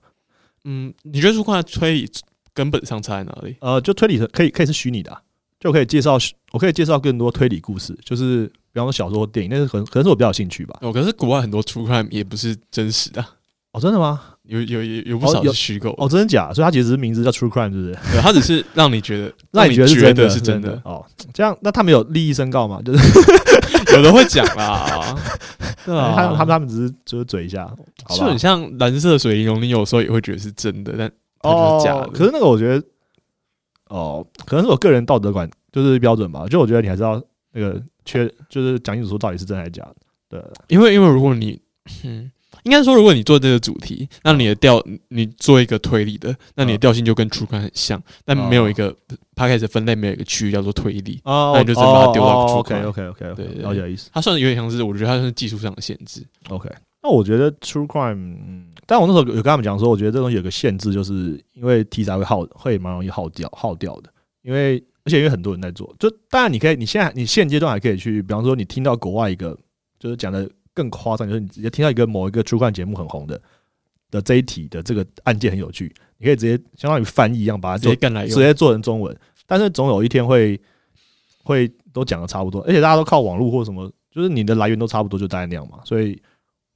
[0.64, 2.10] 嗯，你觉得出快推理
[2.54, 3.58] 根本上差在哪里？
[3.60, 5.22] 呃，就推理可以可以是虚拟的、啊，
[5.60, 6.18] 就可以介绍
[6.54, 10.80] 我可以介绍更多推理故事，就是比方说小说或电影，那是可能可能是我比较有兴趣吧。
[10.82, 13.36] 哦，可是国外很多 true crime 也不是真实的啊，
[13.74, 14.35] 哦，真的吗？
[14.48, 15.96] 有有有有不少是虚构的。
[15.98, 16.54] 哦，真的假的？
[16.54, 17.94] 所以它其实名字叫 true crime，是不是？
[18.14, 21.06] 对，它只是让你觉得， 让你觉觉得是真的，是真的，哦。
[21.34, 22.82] 这样，那他们有利益申告吗？
[22.86, 23.00] 就是
[23.96, 25.16] 有人会讲啦，
[25.86, 27.70] 对啊，他们他们他们只是就是嘴一下，
[28.10, 28.38] 就很？
[28.38, 32.86] 像蓝色水银龙，你有时候也会觉得是真的，但它就是假可是那个我觉得，
[33.90, 36.46] 哦，可能是我个人道德观就是标准吧。
[36.48, 37.22] 就我觉得你还是要
[37.54, 39.96] 那个缺，就是讲清楚说到底是真还是假的。
[40.28, 41.62] 对，因为因为如果你，
[42.04, 42.32] 嗯，
[42.66, 48.92] 应该说如果你做这个主题，那你的调你做一个推理的，那你的嗯调性就跟 True Crime 很像，但没有一个
[49.36, 54.10] p a c k a g e 分类没有一个区域叫做推理，哦那你就只能把它丢到 true OK crime OK OK 对了解意思。
[54.14, 56.26] 它算有点像是我觉得它算是技术上的限制。
[56.50, 56.70] OK，
[57.02, 64.10] 那我觉得 True Crime，嗯，但我那时候有跟他们讲说，我觉得这东西有个限制，就是因为题材会耗，会蛮容易耗掉耗掉的。
[64.42, 69.56] 因为而且因为很多人在做，就当然你可以，你现在你现阶段还可以去，比方说你听到国外一个
[70.00, 73.42] 就是讲的更夸张，就是你直接听到一个某一个 True Crime 节目很红的
[74.12, 80.62] 的这一题的这个案件很有趣，你可以直接相当于翻译一样把它直接干来，直接做成中文，但是总有一天会
[81.44, 86.22] 会都讲的差不多，而且大家都靠网络或什么，就是你的来源都差不多，就大概那样嘛，所以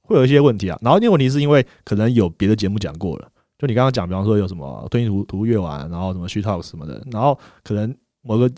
[0.00, 0.78] 会有一些问题啊。
[0.82, 8.50] 然后那个问题是因为可能有别的节目讲过了，就你刚刚讲，比方说有什么推进图图阅完，然后什么虚 talk 什么的，然后可能某个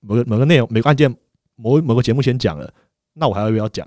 [0.00, 1.14] 某个某个内容每个案件
[1.54, 2.72] 某某个节目先讲了，
[3.12, 3.86] 那我还要不要讲？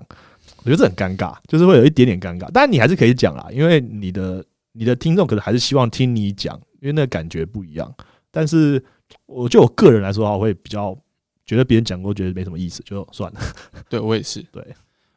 [0.62, 7.92] 我觉得这很尴尬，就是会有一点点尴尬，但你还是可以讲啦，因为你的你的听众可能还是希望听你讲，因为那个感觉不一样。
[8.30, 8.82] 但是
[9.26, 10.96] 我就我个人来说的话，我会比较
[11.44, 13.40] 觉得别人讲过，觉得没什么意思，就算了。
[13.88, 14.40] 对我也是。
[14.52, 14.64] 对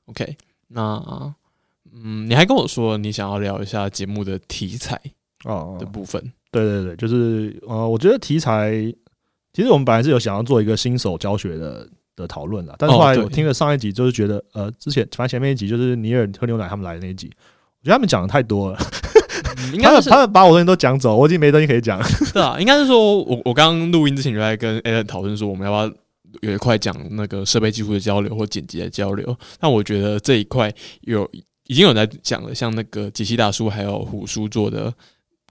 [0.05, 0.35] ，OK，
[0.69, 1.35] 那
[1.93, 4.99] 嗯，你还跟我说你想要聊一下节目的题材
[5.43, 8.71] 哦的部分，对对对，就是呃，我觉得题材
[9.53, 17.31] 其实我们本来是有想要做一个新手教学的的讨论了，但是后来我听了上一集，就是觉得呃，之前反正前面一集就是尼尔喝牛奶他们来的那一集，
[17.81, 18.77] 我觉得他们讲的太多了，
[19.57, 22.01] 嗯 应该是他们把我东西都讲走，我已经没东西可以讲。
[22.33, 25.99] 对啊，应该是说我我刚刚录音之前就在跟 Alan 讨论说我们要不要
[26.41, 29.35] 有一块讲那个设备技术的交流或剪辑的交流。
[29.59, 31.29] 那我觉得这一块有
[31.67, 34.93] 已经有在讲了，像那个杰西大叔还有虎叔做的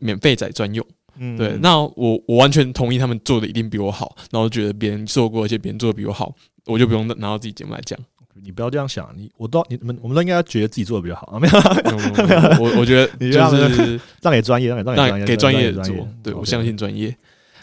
[0.00, 0.84] 免费仔专用。
[1.18, 6.34] 嗯对，那我我完全同意他们做的一定比我好，然后觉得别人做过，而且别人做的比我好，
[6.66, 7.98] 我就不用拿到自己节目来讲。
[8.42, 11.54] 你不要这样想，你我都你们我们都应该觉得自己做的比较好啊，没有，
[12.64, 16.64] 我我觉得你就是 让给专业，让给让给专业，做，对我相。
[16.64, 17.14] 信专业。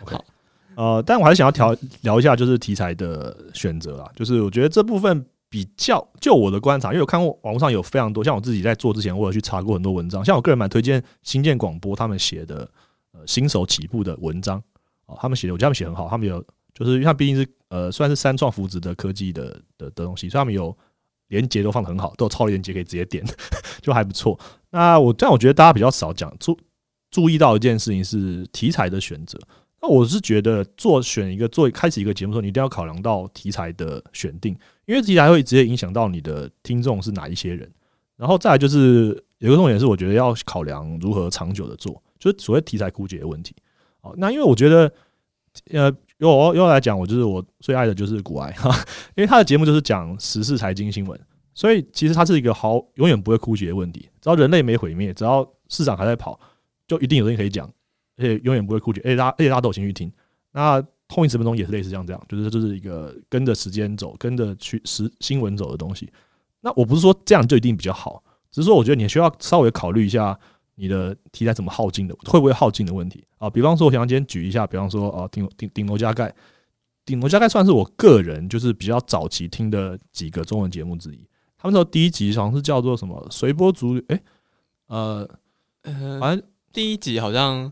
[0.06, 0.24] 好
[0.76, 4.10] 呃，但我还是想要调聊一下，就是题材的选择啦。
[4.16, 10.24] 就是我觉得这部分比较，就我的观察，因为我看过网络上有非常多，像我自己在做之前，我有去查过很多文章。
[10.24, 12.70] 像我个人蛮推荐新建广播他们写的
[13.12, 14.62] 呃新手起步的文章
[15.06, 16.44] 哦，他们写的我觉得他们写很好，他们有
[16.74, 20.76] 就是因为他毕竟是呃算是三创扶植的科技的的的东西，所以他们有
[21.28, 23.24] 连接都放得很好，都有超连接可以直接点，
[23.82, 24.40] 就还不错。
[24.72, 26.58] 那我但我觉得大家比较少讲注
[27.12, 29.40] 注意到一件事情是题材的选择。
[29.82, 34.54] 那我是觉得做选一个做开始一个节目的时候，你一定要考量到题材的选定，
[34.86, 37.72] 因为题材会直接影响到你的听众是哪一些人。
[38.18, 43.56] 然后再来就是有个重点是，我觉得要考量如何长久的做，就是所谓题材枯竭的问题。
[44.02, 44.92] 哦，那因为我觉得，
[45.72, 48.70] 呃，由我又来讲，我就是我最爱的就是古爱哈，
[49.16, 51.20] 因为他的节目就是讲时事财经新闻，
[51.54, 54.10] 所以其实它是一个好永远不会枯竭的问题。
[54.22, 56.40] 只要人类没毁灭，只要市场还在跑，
[56.88, 57.70] 就一定有东西可以讲。
[58.18, 60.12] 而且永远不会枯竭，而且大家而且大家都有兴趣听。
[60.52, 66.12] 那后面十分钟也是类似像这样，就是这是一个跟着时间走、跟着去时新闻走的东西。
[66.60, 70.38] 那我不是说这样就一定比较好，只是说我觉得你需要稍微考虑一下
[70.80, 73.50] 你的题材怎么耗尽的，会不会耗尽的问题啊。
[73.50, 76.34] 比方说，我想今天举一下，比方说啊，顶顶顶楼加盖，
[77.06, 81.20] 顶楼加盖算是我个人就是比较早期听的几个中文节目之一。
[81.58, 84.24] 他们说第一集好像是叫做什么随波逐流，诶，
[84.88, 85.30] 呃，
[85.82, 87.70] 呃，反正第一集好像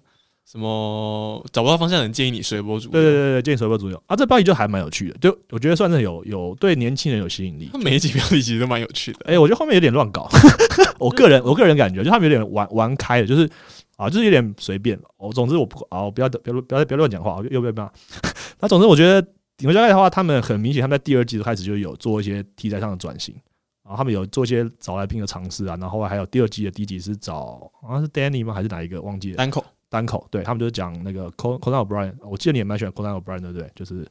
[0.49, 2.93] 什么找不到方向的人建议你随波逐流。
[2.93, 7.77] 对对对对，建议随波逐流啊，这标题就还蛮有趣的，就我觉得算是有有对年轻人有吸引力他。
[7.79, 9.19] 每一集标题其实都蛮有趣的。
[9.25, 10.29] 哎、我觉得后面有点乱搞，
[10.99, 13.49] 我个人我个人感觉，就他们有点玩玩开了，就是
[13.97, 14.97] 啊，就是有点随便。
[15.17, 17.93] 我、总之我不啊，我不要不要不要不要乱讲话，又不要不要。
[18.61, 19.21] 那总之我觉得
[19.57, 23.35] 顶流加盖的话，他们很明显，他们在第二季就开始就有做一些题材上的转型。
[23.83, 28.53] 然后他们有做一些找来宾的尝试啊，然后还有第二季的第一集是找好像是 Danny 吗？
[28.53, 29.37] 还是哪一个忘记了？
[29.37, 33.71] 单口单口，对他们就是讲那个 Conan O'Brien，我记得你也蛮喜欢 Conan O'Brien 的对？
[33.75, 34.05] 就是，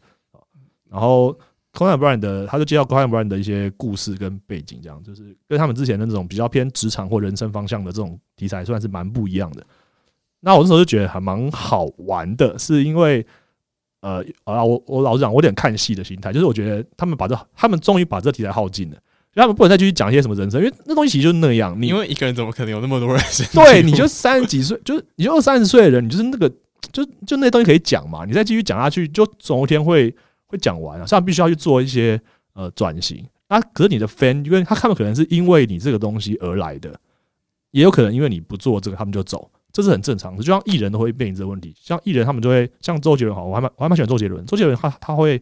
[0.88, 1.36] 然后
[1.72, 9.66] Conan O'Brien 的，他就介绍 Conan O'Brien 的一些故事跟背景，这样就是跟他们之前的那种比较偏职场或人生方向的这种题材，算是蛮不一样的。
[10.40, 13.26] 那我那时候就觉得还蛮好玩的，是因为
[14.00, 18.96] 呃啊，我我老实讲，我有点看戏的心态，就是我觉得他们把这他们终于把这题材耗尽了。
[19.42, 21.77] 他们不能再继续讲一些什么人生，因为那东西其实就是那样。
[21.81, 23.46] 你因为一个人怎么可能有那么多人生？
[23.53, 26.49] 对，你就三十几岁， 就是你就二三十岁的人，你就是那个，
[26.92, 28.25] 就就那东西可以讲嘛。
[28.25, 30.14] 你再继续讲下去，就总有一天会
[30.46, 31.07] 会讲完啊。
[31.07, 32.20] 所以他必须要去做一些
[32.55, 33.25] 呃转型。
[33.49, 36.99] 那可是你的 fan，因为他他们可能是因为你这个东西而来的，
[37.70, 40.42] 也有可能因为你不做这个，他们就走，这是很正常的。
[40.42, 44.44] 就像艺人都会面临这个问题，像艺人他们就会像周杰伦好，我还蛮我还蛮喜欢周杰伦。
[44.46, 45.40] 周杰伦他他会，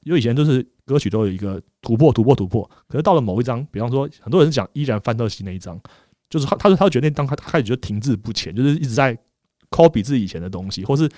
[0.00, 5.80] 因为以前都是歌曲都有一个突破突破突破，可是到了某一章，比方说很多人讲依然范特西那一章。
[6.30, 9.16] 就是他，他说，他觉得那当他开始就停滞不前，就是一直在
[9.70, 11.08] copy 自己以前的东西，或是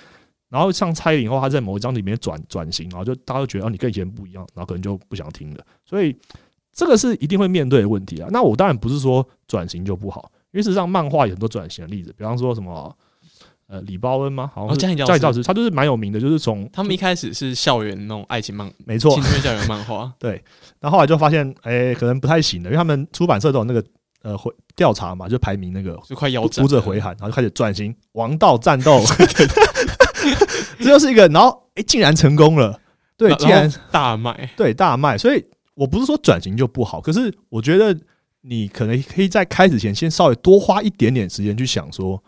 [0.47, 5.65] 然后像蔡依林后，他在某一章里面转转型，然后就大家都觉得哦，你跟以前不一样，然后可能就不想听了。
[5.83, 6.15] 所以
[6.71, 8.29] 这个是一定会面对的问题啊。
[8.31, 12.97] 那我当然不是说转型就不好，因为事实上漫画有很多转型的例子，比方说什么
[13.71, 14.51] 呃李包恩吗？
[14.53, 20.43] 好像家庭教师家庭教师，他就是蛮有名的，就是从他们一开始是校园那种爱情漫，没错青，春校园漫画， 对
[20.81, 23.81] 然后后来就发现哎、可能不太行了，因为他们出版社都有那个
[24.23, 26.67] 呃回调查嘛，就排名那个就快腰斩了。
[26.67, 29.01] 读者回函，然后就开始转型王道战斗，
[30.77, 32.77] 这就是一个，然后哎、竟然成功了，
[33.15, 34.49] 对，竟然后大卖。
[34.57, 35.41] 对大卖，所以
[35.75, 37.97] 我不是说转型就不好，可是我觉得
[38.41, 42.21] 你可能可以在开始前先稍微多花一点点时间去想说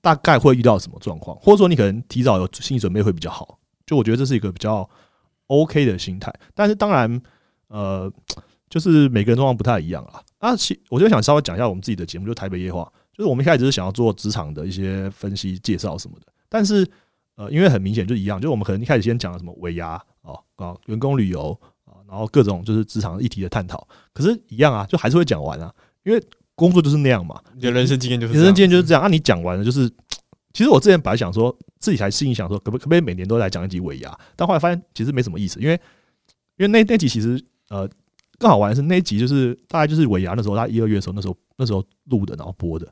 [0.00, 3.58] 大概会遇到什么状况，或者说你可能提早有心理准备会比较好。
[3.86, 4.88] 就我觉得这是一个比较
[5.48, 7.20] OK 的心态，但是当然，
[7.68, 8.12] 呃，
[8.68, 10.22] 就是每个人状况不太一样啊。
[10.38, 16.88] 啊，其我就想稍微讲一下我们自己的节目，就台北夜话，就是我们一开始是想要做职场的一些分析、介绍什么的，但是
[17.34, 26.22] 呃，因为很明显就一样，就是我们可能一开始先讲了什么尾牙哦啊，员工旅游啊，然后各种就是职场议题的探讨，可是一样啊，就还是会讲完啊，因为
[26.60, 29.02] 工作就是那样嘛，你的人生经验就是人生经验就是这这样。
[29.02, 29.90] 啊，你讲完了就是，
[30.52, 35.72] 其实我之前本来想说自己还心里想说，可不可不可以每年都来讲一集尾牙，但后来发现其实没什么意思，因为
[36.58, 37.88] 因为那那集其实呃
[38.38, 42.86] 更好玩的是那一集就是大概就是尾牙那时候，大概一二月的时候，那时候那时候录的，然后播的。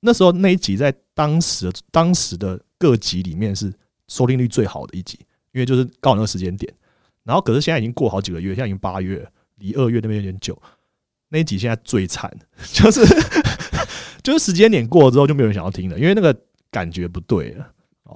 [0.00, 3.70] 那时候那一集在当时当时的各集里面是
[4.08, 5.18] 收听率最好的一集，
[5.52, 6.72] 因为就是刚好那个时间点。
[7.22, 10.56] 然后可是现在已经过好几个月，现在已经八月，离二月那边有点久。
[11.30, 12.30] 那一集现在最惨，
[12.72, 13.00] 就是
[14.22, 16.36] 就是时间点过了之后就没有人想要听了，因为那个
[16.70, 17.66] 感觉不对了。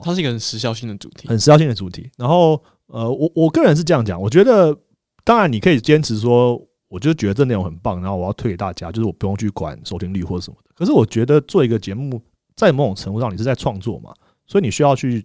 [0.03, 2.11] 它是一个很时效性的主题，很时效性的主题。
[2.19, 4.77] 然后呃，我我个人是这样讲，我觉得
[5.23, 10.71] 当然你可以坚持说，我就觉得这内容很棒，然后我要推给大家，就是我不用去管收听率或者什么的。
[10.75, 12.21] 可是我觉得做一个节目，
[12.57, 14.13] 在某种程度上你是在创作嘛，
[14.49, 15.25] 所以你需要去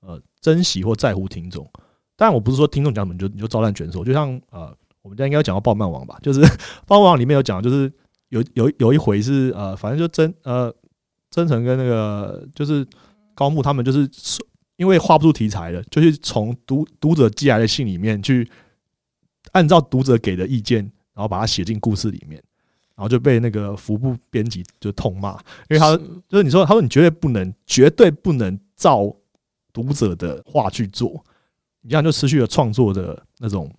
[0.00, 1.68] 呃珍惜或在乎听众。
[2.16, 4.72] 当然我不是说听众讲什么你就你就招揽全收，就像呃。
[5.04, 6.40] 我们家应该有讲到《暴漫王》吧，就是
[6.86, 7.92] 《暴漫王》里面有讲，就是
[8.30, 10.74] 有有有一回是呃，反正就真呃，
[11.30, 12.86] 真诚跟那个就是
[13.34, 14.08] 高木他们，就是
[14.76, 18.50] 因为画不出题材了，就去从读读者寄来的信里面去
[19.52, 20.78] 按照读者给的意见，
[21.12, 22.42] 然后把它写进故事里面，
[22.96, 25.34] 然后就被那个服部编辑就痛骂，
[25.68, 25.94] 因为他
[26.26, 29.14] 就是你说他说你绝对不能绝对不能照
[29.70, 31.22] 读者的话去做，
[31.82, 33.70] 你这样就失去了创作的那种。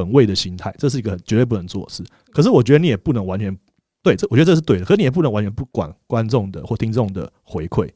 [0.00, 2.02] 本位的心态，这是一个绝对不能做的事。
[2.32, 3.54] 可是我觉得你也不能完全
[4.02, 4.84] 对这，我觉得这是对的。
[4.84, 7.86] 可是你也不能完全不管观众的或听众的回馈。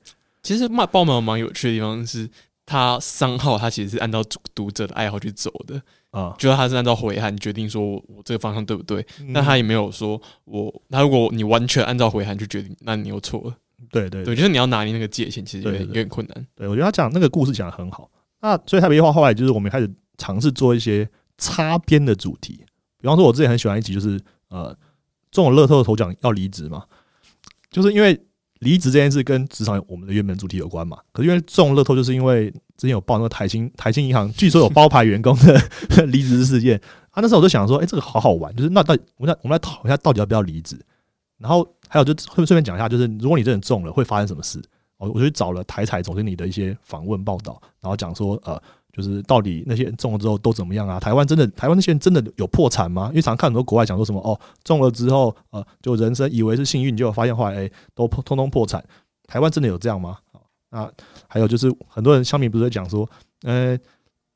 [0.42, 2.28] 其实骂爆满蛮有趣的地方是，
[2.66, 4.22] 他三号他其实是按照
[4.54, 13.54] 读者的爱好去走的啊，觉得他是按照回函决定说我这个方向对不对，但他也没有说我他如果你完全按照回函去决定，那你又错了。
[13.90, 16.46] 对对对，就是你要拿捏那个界限，其实有点有点困难。
[16.54, 18.10] 对我觉得他讲那个故事讲的很好。
[18.42, 21.08] 那所以他别话后来就是我们开始尝试做一些。
[21.36, 22.64] 擦边的主题，
[23.00, 24.76] 比方说，我之前很喜欢一集，就是呃，
[25.30, 26.84] 中了乐透的头奖要离职嘛，
[27.70, 28.18] 就是因为
[28.60, 30.98] 离职这件事跟职场我们的原本主题有关嘛。
[31.12, 35.60] 可是因为中乐透，就是因为之前有报那个台新台新银行，据说有包牌员工的
[36.06, 37.20] 离职事件啊。
[37.20, 40.78] 那时候我就想说，哎，这个好好玩，就是那到底我们我们来讨一下，到底要不要离职？
[41.38, 44.62] 然后还有就顺顺便讲一下，就是如果你真的中了，会发生什么事？
[44.98, 48.62] 我我就找了台彩总经理的一些访问报道，然后讲说呃。
[48.96, 51.00] 就是到底那些人中了之后都怎么样啊？
[51.00, 53.08] 台湾真的台湾那些人真的有破产吗？
[53.08, 58.82] 因为常看很多国外讲说什么哦，中了之后呃，就人生以为是幸运，结果发现后来哎都通通破产。
[59.26, 60.18] 台湾真的有这样吗？
[60.70, 60.88] 啊，
[61.26, 63.08] 还有就是很多人乡民不是讲说，
[63.42, 63.76] 呃，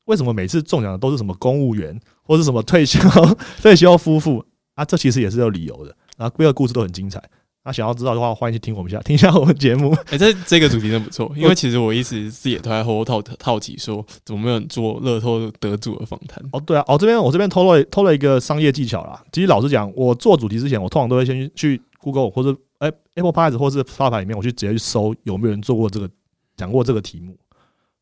[0.05, 2.99] 为什么每次中奖的都是什么公务员或是什么退休
[3.61, 4.45] 退休夫妇
[4.75, 4.83] 啊？
[4.83, 5.95] 这其实也是有理由的。
[6.17, 7.23] 然后各个故事都很精彩。
[7.69, 9.95] 那想要知道的话，欢迎去听我们下听一下我们节目。
[10.09, 16.43] 哎，这这个主题真不错， 因为其实我一直是也都在后套套题说，怎么没有人做乐透得主的访谈？
[16.51, 19.23] 哦，对啊，哦这边我这边偷了偷了一个商业技巧啦。
[19.31, 26.09] 其实老实讲，我做主题之前，我通常都会先去 Google 或者哎 Apple Podcast 或是发牌里面，我去直接去搜有没有人做过这个
[26.57, 27.37] 讲过这个题目。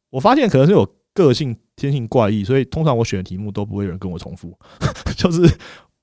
[0.09, 4.57] 我发现可能是有个性天性怪异，所以通常我选的题目都不会有人跟我重复，
[5.17, 5.41] 就是。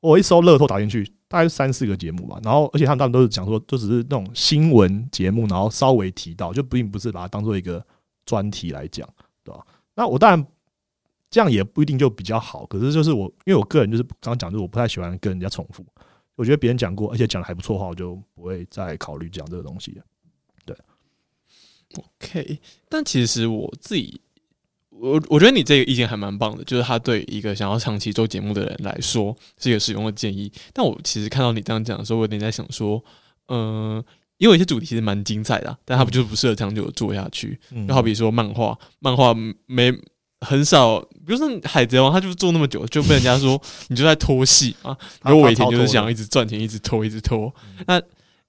[0.04, 7.82] 我一搜乐透打进去，大概三四个节目吧，然后而且他们大部分都是讲说，就只是那种新闻节目，然后稍微提到，就并不是把它当做一个
[8.26, 9.08] 专题来讲，
[9.42, 9.66] 对吧？
[9.94, 10.46] 那我当然
[11.30, 15.82] 这样也不一定就比较好，可是就是我因为我个人就是刚刚讲，就是我不太喜欢跟人家重复，
[16.34, 20.04] 我觉得别人讲过，而且讲的还不错的话，我就不会再考虑讲这个东西了。
[20.66, 20.76] 对
[21.96, 24.20] ，OK，但其实我自己。
[25.00, 30.50] 我我觉得你这个意见还蛮棒的，就是他对一个想要长期做节目的人来说是一个实用的建议。
[30.72, 33.02] 但我其实看到你这样讲的时候，我有点在想说，
[33.48, 34.02] 嗯，
[34.38, 37.58] 因为有些主题其实蛮精彩的，但他不就不适合长久做下去？
[37.86, 39.34] 就好比说漫画，漫画
[39.66, 39.92] 没
[40.40, 44.96] 很少，比如说海贼王，他就是做那么久，就被人家说 你就在拖戏啊。
[45.22, 47.52] 然后尾田就是想一直赚钱，一直拖，一直拖。
[47.86, 48.00] 那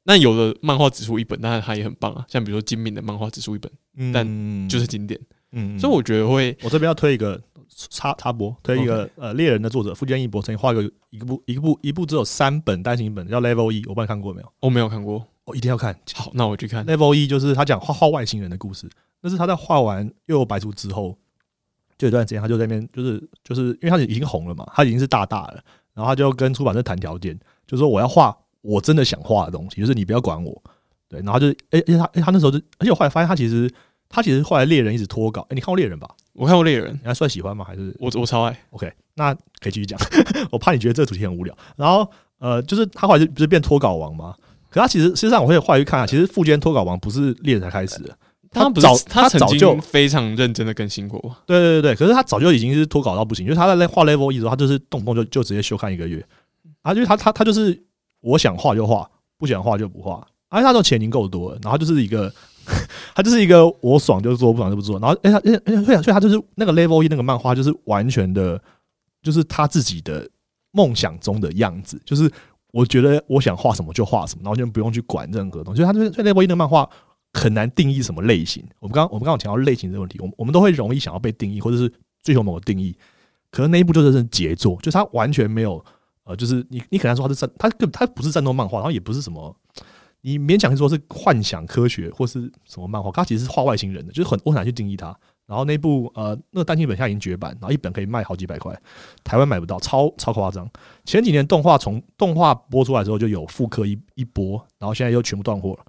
[0.03, 2.23] 那有的漫画只出一本，但是他也很棒啊。
[2.29, 3.71] 像比如说精敏的漫画只出一本，
[4.13, 5.19] 但就是经典。
[5.19, 5.35] 嗯，
[5.79, 14.51] 所以我觉得会，我这边要推一个插插播，推一个呃猎人的作者富坚义博曾经画过一个部一个部一部只有三本单行本叫 Level 一，我不知道看过没有？
[14.60, 15.97] 我没有看过，我一定要看。
[16.13, 18.89] 好，那我去看 Level 一，就是他讲画画外星人的故事。
[19.21, 21.17] 那是他在画完又有白书之后，
[21.97, 30.62] 就有段时间他就在那边，就是就是因为他已经红了嘛，他已经是大大了，然后他就跟出版社谈条件，就说我要画我真的想画的东西，就是你不要管我。
[31.08, 33.71] 对，然后就哎，而且他那时候就，而且我后来发现他其实。
[34.15, 36.10] 他其实后来猎人一直脱稿，哎，你看过猎人吧？
[36.32, 37.65] 我看过猎人，你还算喜欢吗？
[37.65, 39.99] 还是我我超爱？OK，那可以继续讲。
[40.49, 41.54] 我怕你觉得这个主题很无聊。
[41.75, 44.34] 然后呃，就是他后来就不是变脱稿王吗？
[44.69, 48.17] 可他其实实际上我会后来去看啊，其实富坚脱稿王不是猎人才开始的，
[48.52, 51.19] 他早他早就非常认真的更新过。
[51.46, 56.25] 对对对对，可是他早就已经是脱稿到不行，就是他在画 level 一的时候，他就是动不动就就直接休刊一个月
[56.83, 57.83] 啊，就是他他他就是
[58.21, 62.33] 我想画就画，不想画就不画，而且他这种钱已经够多了，然后就是一个。
[63.16, 65.00] 他就是一个我爽就做，不爽就不做。
[65.00, 68.62] 然后，哎，他，哎，哎，所以，所以他就是那个 Level 一那个漫画，就是完全的，
[69.22, 70.28] 就是他自己的
[70.72, 72.02] 梦想中的样子。
[72.04, 72.30] 就是
[72.72, 75.82] 我觉得我想画什么就画什么，然后就不用去管任何东西。
[75.82, 76.90] 所以他就是 Level 一的漫画
[77.34, 78.63] 很难定义什么类型。
[78.80, 81.92] 我们刚我们刚刚提到类型这个问题，我们我们都会容易想要被定义，或者是
[82.24, 82.96] 追求某个定义。
[83.52, 85.84] 可是那一部就是杰作，就是他完全没有
[86.26, 89.56] 呃，就是你你可能说他是战，他根他不是战斗漫画，然后也不是什么，
[90.26, 95.15] 你勉强说是幻想科学或是什么漫画，他其实是画外星人的，就是很我很难去定义它。
[95.46, 98.76] 然后那部呃那个单行本现在已经绝版，然后一本可以卖好几百块，
[99.23, 100.67] 台湾买不到，超超夸张。
[101.04, 105.86] 前几年动画从动画播出来之后就有复刻一一波，然后现在又全部断货了，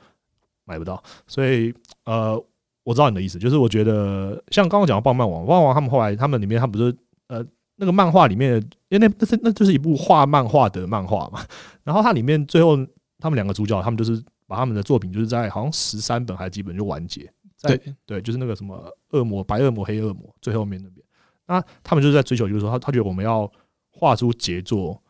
[0.66, 1.02] 买不到。
[1.26, 1.72] 所以
[2.04, 2.38] 呃，
[2.84, 6.94] 我知道你的意思，就是我觉得像刚刚讲的棒漫王，棒漫王他们后来他们里面他们不是
[7.28, 7.42] 呃
[7.76, 8.56] 那个漫画里面，
[8.90, 11.42] 因为那那是那就是一部画漫画的漫画嘛，
[11.84, 12.76] 然后它里面最后
[13.18, 17.30] 他们两个主角他们就是把他们的作品就是在好像十三本还是几本就完结。
[17.62, 18.78] 对对，就是那个什么
[19.10, 21.04] 恶魔、白恶魔、黑恶魔，最后面那边，
[21.46, 23.50] 那他们就是在追求，就是说他他觉得我们要
[23.90, 25.02] 画出杰作，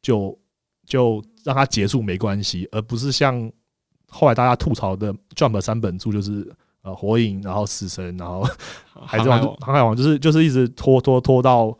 [0.00, 0.38] 就
[0.86, 3.50] 就让它结束没关系，而不是像
[4.08, 6.50] 后来大家吐槽的 Jump 三本著，就是
[6.82, 8.46] 呃火影，然后死神，然后
[9.04, 11.76] 海贼王、航海王，就是就是一直拖拖拖到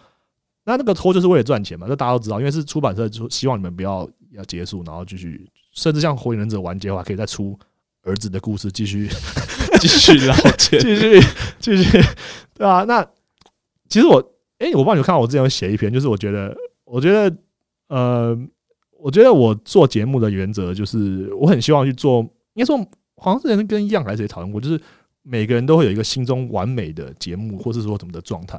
[0.64, 5.48] 那那个拖就是为了赚钱嘛，这大家都知道，因为是出版社就希望你们不要要结束，然后继续，
[5.78, 7.58] 甚至像火影忍者完结的话，可以再出。
[8.04, 9.06] 儿子的故事继续
[9.80, 11.20] 继续了解，继续
[11.60, 12.00] 继续，
[12.54, 12.84] 对啊。
[12.84, 13.06] 那
[13.88, 17.36] 其实我，哎，我帮你看到我之前有写一篇，就是我觉得，我觉得，
[17.88, 18.38] 呃，
[18.98, 22.20] 我觉得我做节目的原则就是，我很希望去做，
[22.54, 22.78] 应该说，
[23.16, 24.80] 好像之前跟样还是谁讨论过，就是
[25.22, 28.58] 每个人都会有一个心中完美的节目，或是说怎么的状态。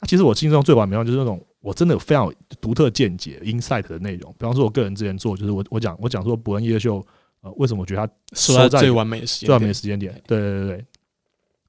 [0.00, 4.34] 那其实我心中最完美的就是那种我真的有非常独特见解、insight 的内容。
[4.38, 7.04] 比方说，我个人之前做，就是我我讲我讲说伯恩夜秀。
[7.40, 10.12] 呃，为什么我觉得他说在最完美的时间、最完美的时间点？
[10.26, 10.84] 对对对对，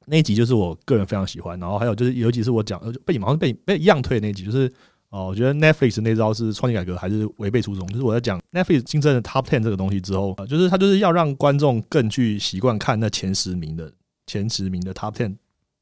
[0.07, 1.59] 那一集就是我个人非常喜欢。
[1.59, 4.67] 然后还有就是，尤其是我讲被你好像被被一样推的那集，就是
[5.09, 7.85] 哦，我觉得 Netflix 那招是创新改革还是违背初衷？
[7.89, 13.93] 就是我在讲 Netflix 新增的 Top Ten 这个东西之后，就是他就是要让观众更去习惯看那前十名的
[14.25, 15.35] 前十名的 Top Ten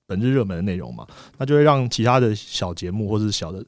[0.05, 1.07] 本日热门的内容嘛，
[1.37, 3.63] 那就会让其他的小节目或是小的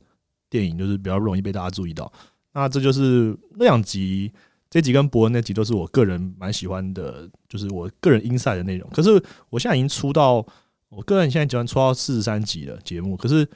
[0.50, 2.12] 电影就是比较容易被大家注意到。
[2.54, 4.32] 那这就是那两集。
[4.72, 8.88] 这集跟伯恩那集都是我个人蛮喜欢的，就是我个人音赛的内容。
[8.92, 9.20] 可是
[9.50, 10.46] 我现在已经出到，
[10.90, 13.18] 我个人现在喜欢出到四十三集的节目。
[13.18, 13.50] 可是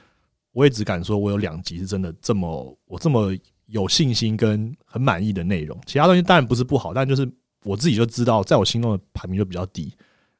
[0.50, 3.32] 我也只敢说，我有两集是真的这么我这么
[3.66, 5.80] 有信心跟很满意的内容。
[5.86, 7.30] 其他东西当然不是不好，但就是
[7.62, 9.94] 我自己就知道，在我心中的排名就比较低。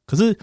[0.05, 0.37] 可是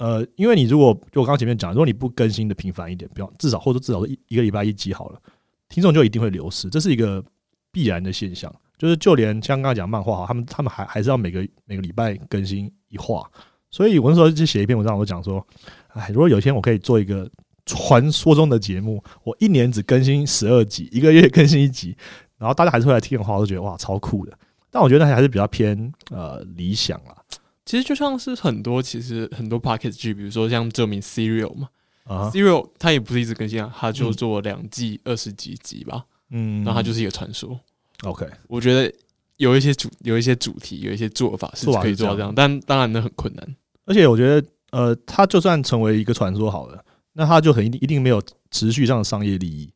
[0.00, 5.22] 呃，因为你如果就我刚刚前面讲，如果你不更新的频繁一点，比方至少或者至少一一个礼拜一集好了，
[5.68, 7.24] 听众就一定会流失，这是一个
[7.70, 8.54] 必然的现象。
[8.78, 13.28] 就是就连像刚刚讲漫画哈，他们他们还还是要每个每个礼拜更新一话，
[13.70, 15.44] 所以我那时候就写一篇文章，我讲说，
[15.88, 17.28] 哎，如果有一天我可以做一个
[17.66, 21.96] 传说中的节目，我一年只更新十二集，一个月更新一集，
[22.38, 24.32] 然后大家还是会来听的话，我都觉得哇，超酷的。
[24.70, 27.16] 但我觉得还是比较偏呃理想啦。
[27.64, 31.68] 其实就像是很多其实很多 pocket 剧，比如说像这名 serial 嘛，
[32.08, 37.58] 啊，serial 它也不是一直更新啊，它就做两季二十几集吧，嗯，然后它就是一个传说。
[38.04, 38.92] OK，我觉得
[39.36, 43.56] 有一些主有一些主题有一些做法是可以做到这样，但当然那很困难。
[43.84, 49.72] 而且我觉得，呃，它就算成为一个传说好了，那它就很一定一定没有持续上的商业利益，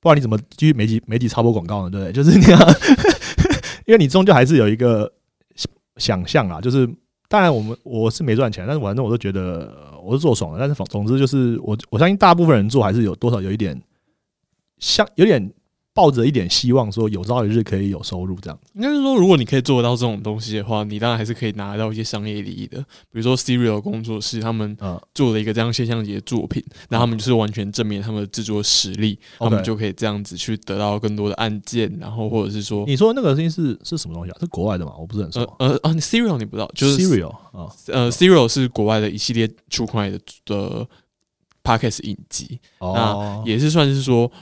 [0.00, 1.90] 不然你怎么继续媒体媒体插播广告呢？
[1.90, 2.12] 对不对？
[2.12, 2.74] 就是那样，
[3.86, 5.12] 因为你终究还是有一个
[5.96, 6.60] 想象啊。
[6.60, 6.88] 就是
[7.30, 9.72] 当然我们我是没赚钱，但是反正我都觉得
[10.02, 10.58] 我是做爽了。
[10.58, 13.80] 但是总总之就是我我相信大部分人做还是有多少有一点
[14.78, 15.50] 像有点。
[16.00, 22.78] 抱着一点希望，说有朝一日可以有收入，这样子应该是说，如果你可以做得到这种东西的话，你当然还是可以拿到一些商业利益的。
[23.12, 24.74] 比如说，Serial 工作室他们
[25.12, 34.36] 做了一个这样现象级的作品，那他们就是完全证明他们的制作实力，他们就可以这样子去得到更多的案件，然后或者是说，你说那个东西是是什么东西啊？
[34.40, 34.94] 是国外的吗？
[34.98, 35.40] 我不是很熟。
[35.58, 40.88] 呃呃啊，Serial 你不知道，就是 Serial 啊，呃，Serial 是国外的一系列出块的的
[41.62, 44.32] Podcast 影集，那也是算是说。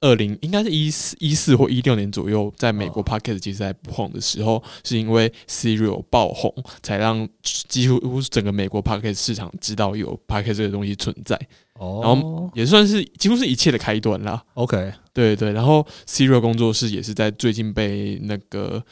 [0.00, 11.38] 二零应该是一四一四或一六年左右，在美国 Podcast 其实还不红的时候，是因为 Serial 爆红，才让几乎整个美国 Podcast 市场知道有 Podcast 这个东西存在。
[11.74, 14.42] 哦，然后也算是几乎是一切的开端啦。
[14.54, 18.82] OK，对对，然后 Serial 工作室也是在最近被那个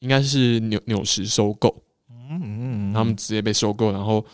[0.00, 1.82] 应该是纽纽时收购。
[2.08, 4.24] 嗯嗯，他们直接被收购，然后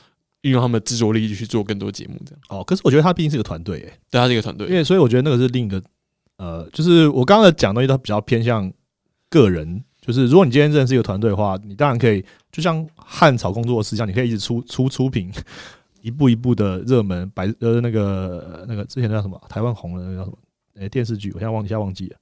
[0.42, 2.40] 运用他们的制作力去做更多节目，这样。
[2.48, 5.82] 哦，可是我觉得他毕竟是个团队，诶，对，他是一个团队，因为所以我觉得那个是另一个。
[6.42, 8.68] 呃，就是我刚刚讲东西都比较偏向
[9.30, 15.30] 个人，就是如果你今天认识一个团队的话，你当然可以，就像汉草工作室，一样你可以一直出出出品，
[16.02, 20.36] 一步一步的热门白呃那个那个之前叫什么台湾红的那个叫什么
[20.80, 22.16] 诶电视剧，我现在忘一下忘记了，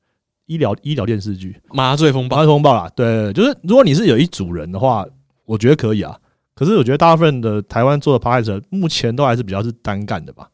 [0.45, 5.07] 医疗医疗电视剧麻醉风暴麻醉风暴啦，对，就是如果你是有一组人的话，
[5.47, 6.15] 我觉得可以啊。
[6.55, 10.47] 可是我觉得大部分的台湾做的 p a r t 目前都还是比较是单干的吧。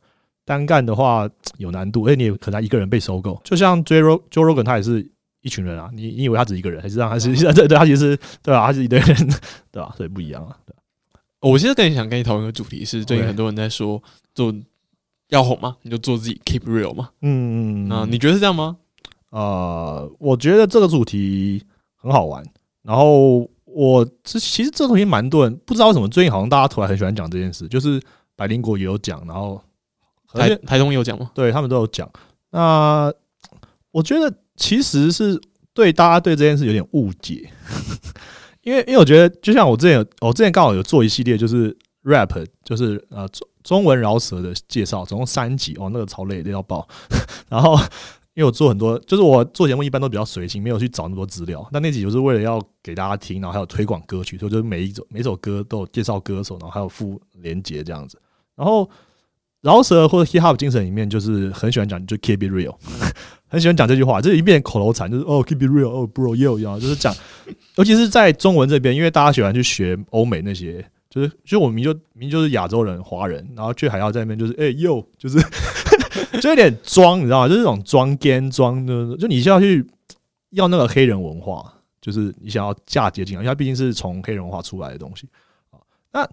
[0.47, 1.29] 单干的话
[1.59, 3.39] 有难度，而且你也可能一个人被收购。
[3.45, 5.07] 就像 Joe Rog Joe Rogan，他也是
[5.43, 8.67] 一群人啊，你你以为他只一个人，还是让他 是对对，他其实对吧？
[8.67, 9.17] 他是一堆人，
[9.71, 9.93] 对吧？
[9.97, 10.57] 所以不一样啊。
[10.65, 10.75] 对
[11.41, 14.03] 我其实更想跟你讨论一个主题是，最近很多人在说
[14.35, 14.55] 做
[15.29, 17.11] 要红吗，你就做自己 keep real 嘛。
[17.23, 18.77] 嗯那你觉得是这样吗？
[19.31, 21.63] 呃，我觉得这个主题
[21.97, 22.43] 很好玩。
[22.83, 28.01] 然后我这其实这东西蛮多人不知道为什么最近好像大家突然很喜欢讲这件事，就是
[28.37, 29.61] 百灵果也有讲，然后
[30.33, 31.31] 台台东有讲吗？
[31.35, 32.11] 对他们都有讲。
[32.51, 33.13] 那
[33.91, 35.41] 我觉得其实是
[35.73, 37.51] 对大家对这件事有点误解，
[38.63, 42.33] 因为因为我觉得就像我之前有我之前刚好有做一系列就是 rap，
[42.65, 46.87] 就是呃中中文饶舌的介绍，总共三集哦，那个超累累到爆。
[47.49, 47.77] 然后
[48.35, 51.67] 因为我做很多，就是我做节目一般都比较随性，没有去找那么多资料。
[51.73, 58.21] 那那集就是为了要给大家听，然后还有推广歌曲，所以就是每一首每首歌都有介绍歌手，然后还有附连接这样子。
[58.55, 58.89] 然后
[59.67, 62.73] 饶舌或者 hip hop 精神里面，就是很喜欢讲就 keep it real，
[63.49, 67.13] 很喜欢讲这句话，这一变口头禅，就是哦 keep it real，哦 bro yo，然后就是讲，
[67.75, 75.39] 尤其是在中文这边，因为大家喜欢去学欧美那些，就是就我们就明明就是亚洲人华人，然后却还要在那边就是哎、yo，就是
[76.41, 77.49] 就有点装，你知道吗？
[77.49, 79.85] 就是这种装 gan 装的，就你是要去
[80.51, 85.29] 要那个黑人文化，就是你想要嫁接进来，因为它毕竟是从黑人文化出来的东西
[85.71, 85.81] 啊。
[86.13, 86.29] 那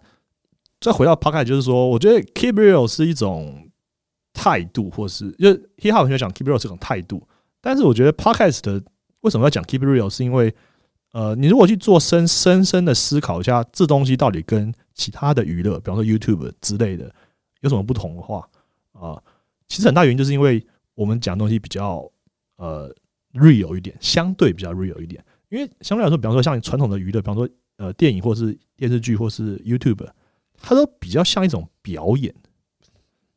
[0.83, 3.69] 再回到 podcast，就是说，我觉得 keep real 是一种
[4.33, 7.25] 态度，或是就是 hip hop 很喜欢讲 keep real 是一种态度，
[7.61, 8.83] 但是我觉得 podcast 的
[9.21, 10.53] 为什么要讲 keep real，是因为
[11.13, 17.09] 呃，你如果去做深深深的思考一下，这东西到底跟其他的娱乐，比方说 YouTube 之类的
[17.61, 18.45] 有什么不同的话
[18.91, 19.21] 啊、
[19.69, 20.65] 其实很大原因就是因为
[20.95, 22.05] 我们讲东西比较
[22.57, 22.93] 呃
[23.33, 25.23] real 一点，相对比较 real 一点。
[25.49, 30.05] 因为相对来说，比方说像传统的娱乐，比方说呃电影或是电视剧或是 YouTube，
[30.63, 32.33] 它都比较像一种表演。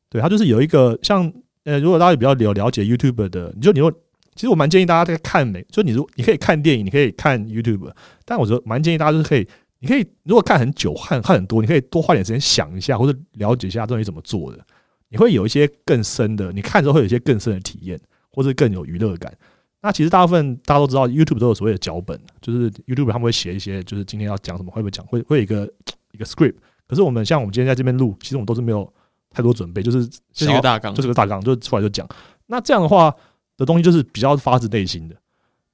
[0.09, 1.31] 对，它就是有一个像
[1.65, 3.91] 呃，如果大家比较了了解 YouTube 的，你就你说，
[4.37, 7.93] 其实我蛮建议大家在看美，就你如你可以看电影，你可以看 YouTube，
[8.25, 9.47] 但我觉得蛮建议大家就是可以，
[9.81, 14.65] 你可以如果看很久、看看很多，你可以多花点时间想一下，或者了解一下这东西怎么做的，
[15.09, 18.01] 你会有一些更深的，你看之后会有一些更深的体验，
[18.31, 19.37] 或者更有娱乐感。
[19.83, 25.69] 那其实大部分大家都知道，YouTube 都有所谓的脚本，就是 YouTube 他们会写一些，就是今天要讲什么，会不会讲，会会有一个
[26.13, 26.55] 一个 script。
[26.89, 28.91] 可是我们像我们今天在这边录，其实我们都是没有
[29.31, 32.09] 太多准备，就是就是一个大纲，就是个大纲，就出来就讲。
[32.47, 33.15] 那这样的话
[33.57, 35.17] 的东西就是比较发自内心的。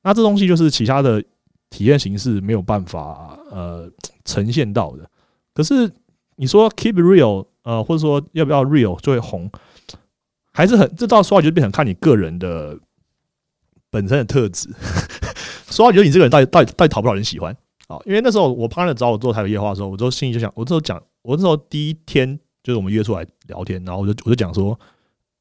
[0.02, 1.22] 那这东西就是其他的
[1.70, 3.90] 体验形式没有办法呃
[4.24, 5.08] 呈现到的。
[5.54, 5.90] 可是
[6.36, 9.50] 你说 keep real，呃，或者说要不要 real 就会红，
[10.52, 12.78] 还是很这到说话就变成看你个人的
[13.90, 14.68] 本身的特质。
[15.70, 17.56] 说话觉得你这个人到底到底到底讨不讨人喜欢
[17.96, 18.02] 啊？
[18.06, 24.78] 因为那时候我 partner 找我做台北夜话的时候，我就心里就想，我那时候讲，我那时候第一天就是我们约出来聊天，然后我就我就讲说，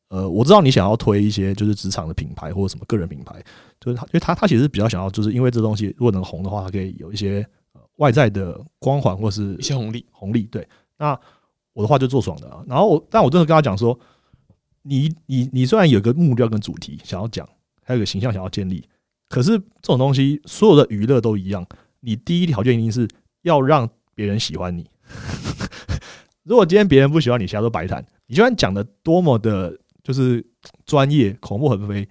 [0.09, 3.41] 呃，我知道你想要推一些就是职场的品牌或者什么个人品牌，
[3.79, 10.05] 就是他，因为他他其实比较想要，就是因为这东西如果能红的话，它可以有一些呃外在的光环或是一些红利。
[10.11, 10.43] 红利。
[10.43, 11.17] 对，那
[11.73, 12.63] 我的话就做爽的啊。
[12.67, 13.97] 然后我，但我真的跟他讲说，
[14.81, 17.47] 你你你虽然有个目标跟主题想要讲，
[17.83, 18.83] 还有个形象想要建立，
[19.29, 21.65] 可是这种东西所有的娱乐都一样，
[22.01, 23.07] 你第一条件一定是
[23.43, 24.89] 要让别人喜欢你。
[26.43, 28.05] 如果今天别人不喜欢你，其他都白谈。
[28.25, 30.43] 你就算讲的多么的，就是
[30.85, 32.07] 专业、口沫横飞，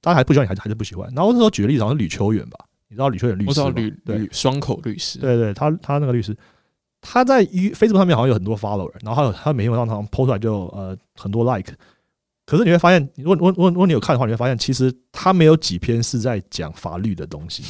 [0.00, 1.12] 大家还不喜欢你，还是还是不喜欢。
[1.14, 3.48] 然后那时候举个例子，好像是吕秋远吧，你知道吕秋远律师吗？
[3.48, 6.34] 我知道吕对吕双口律师，对对，他他那个律师，
[7.02, 11.74] 他在 U Facebook 上面好像有很多 follower，然后还有他每天晚上常常 PO 出来就呃很多 like，
[12.46, 17.62] 可是你会发现，如果如果如果你有看的话，你会发现其实他没有几篇是在讲法律的东西，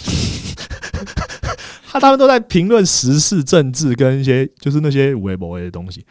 [1.89, 6.05] 他 他们都在评论时事、政治跟一些就是那些微博的东西，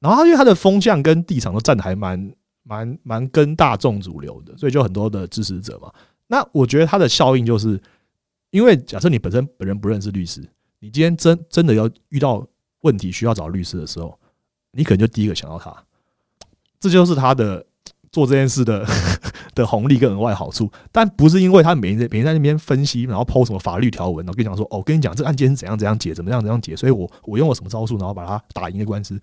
[0.00, 2.32] 然后他因为他的风向跟地场都站的还蛮
[2.62, 5.92] 蛮蛮跟大众主流的，所以就很多的支持者嘛。
[6.28, 7.78] 那我觉得他的效应就是，
[8.50, 10.40] 因为假设你本身本人不认识律师，
[10.78, 12.46] 你今天真真的要遇到
[12.80, 14.18] 问题需要找律师的时候，
[14.70, 15.84] 你可能就第一个想到他，
[16.80, 17.66] 这就是他的
[18.12, 18.86] 做这件事的
[19.56, 20.70] 的红利跟额外好处。
[20.92, 29.20] 但不是因为他每天每天在那边分析，然后抛什么法律条文，然后跟你讲说，哦，跟你讲这个案件是怎样怎样解，怎么样怎样解，所以我我用了什么招数，然后把它打赢的官司。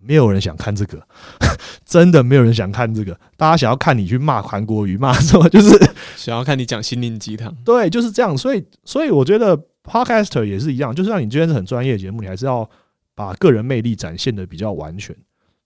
[0.00, 1.04] 没有人想看这个，
[1.84, 3.18] 真的没有人想看这个。
[3.36, 5.76] 大家想要看你去骂韩国瑜，骂什么， 就是
[6.16, 7.52] 想要看你讲心灵鸡汤。
[7.64, 8.38] 对，就是这样。
[8.38, 12.70] 所以，所以我觉得 podcaster 也是一样，就是让你今天是很专业的节目，你还是要
[13.16, 15.16] 把个人魅力展现的比较完全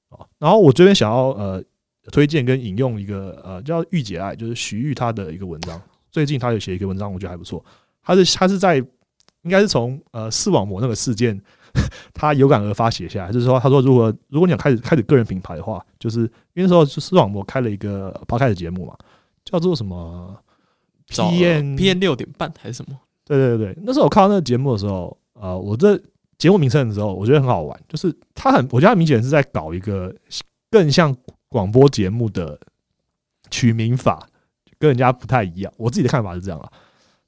[0.08, 0.24] 啊。
[0.38, 1.62] 然后我这边想要呃
[2.11, 5.80] 推荐跟引用一个呃叫御姐爱，就是徐玉她的一个文章。
[6.11, 7.64] 最近她有写一个文章，我觉得还不错。
[8.03, 11.40] 她是她是在应该是从呃视网膜那个事件
[12.12, 16.20] 他有感而发写下来，就是说，他说如果如果你想开始开始个人品牌的话，就是
[16.53, 18.94] 因为那时候视网膜开了一个 podcast 节目嘛，
[19.44, 20.36] 叫做什么
[21.09, 22.98] PM P N 六点半还是什么？
[23.24, 25.98] 对对对，那时候我看到那个节目的时候，呃，我这
[26.36, 30.14] 节目名称的时候，我觉得很好玩，就是他很，我觉得他明显是在搞一个
[30.70, 31.16] 更像
[31.53, 32.59] 广播节目的
[33.50, 34.26] 取名法，
[34.78, 35.72] 跟人家不太一样。
[35.76, 36.72] 我自己的看法是这样啊。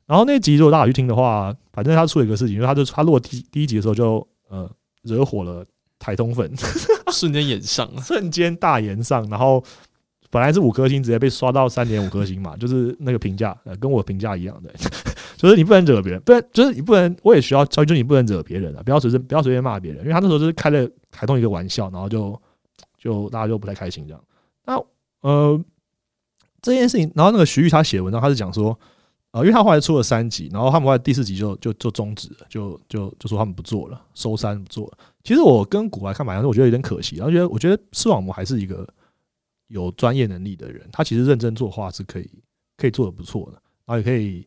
[0.07, 4.69] 然后那集如果大家有去听的话，反正他出了一个事情，因为他就他落第第一集的时候就呃
[5.03, 5.65] 惹火了
[5.99, 6.53] 台通粉，
[7.13, 7.89] 瞬间演上。
[8.03, 9.63] 瞬间大言上，然后
[10.31, 14.71] 本来是五颗星，直接被刷到三点五颗星嘛，就是那个评价，呃，跟我评价一样的，
[15.39, 22.39] 就是你不能惹别人，不然就是你不能，我也需要教育，就是你不能惹别人啊，不要随便不要随便骂别人，因为他那时候就是开了台通一个玩笑，然后就
[23.05, 24.25] 就大家就不太开心这样。
[24.65, 24.83] 那
[25.21, 25.65] 呃
[26.61, 28.77] 这件事情，然后那个徐玉他写文章，他是讲说。
[29.35, 34.99] 呃，因为他后来出了三集，然后他们后来第四集就就就终止了，就就就说他们不做了，收山不做了。
[35.25, 37.17] 其实我跟古来看法，我觉得有点可惜。
[37.17, 38.89] 然后觉得我觉得视网膜还是一个
[39.67, 42.31] 有专业能力的人，他其实认真做画是可以
[42.77, 44.47] 可以做的不错的，然后也可以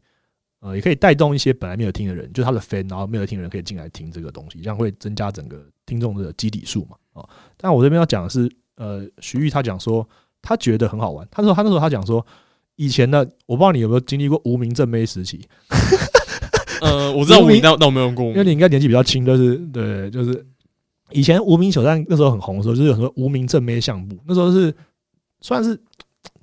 [0.61, 7.29] 呃也可以带动一些本来没有听的人，就是他的 fan，然后没有听的人可以进来听这个东西，这样会增加整个听众的基底数嘛啊。
[7.57, 10.07] 但我这边要讲的是，呃，徐玉他讲说
[10.41, 12.25] 他觉得很好玩，他说他那时候他讲说。
[12.79, 15.41] 以前呢，我不知道你有没有经历过无名正妹时期。
[16.79, 18.27] 呃，我知道无名，但但我没有用过。
[18.27, 20.45] 因为你应该年纪比较轻，就是对，就是
[21.09, 24.71] 以前无名小站那时候很红的时候，就是有什么无名正妹相簿，那时候是
[25.41, 25.75] 算是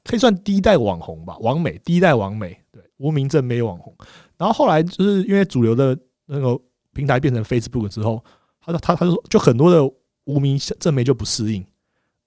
[0.02, 3.94] 可以算第一代网红吧，网美第一代网美，对，无名正妹网红。
[4.36, 5.96] 然后后来就是因为主流的
[6.26, 6.60] 那个
[6.92, 8.20] 平台变成 Facebook 之后，
[8.60, 9.88] 他他他就说，就很多的
[10.24, 11.64] 无名正妹就不适应，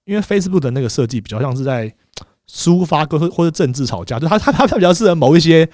[0.04, 1.94] 因为 Facebook 的那个设计比较像是在。
[2.50, 5.68] 抒发或或者政治吵架，就他他他比较适合某一些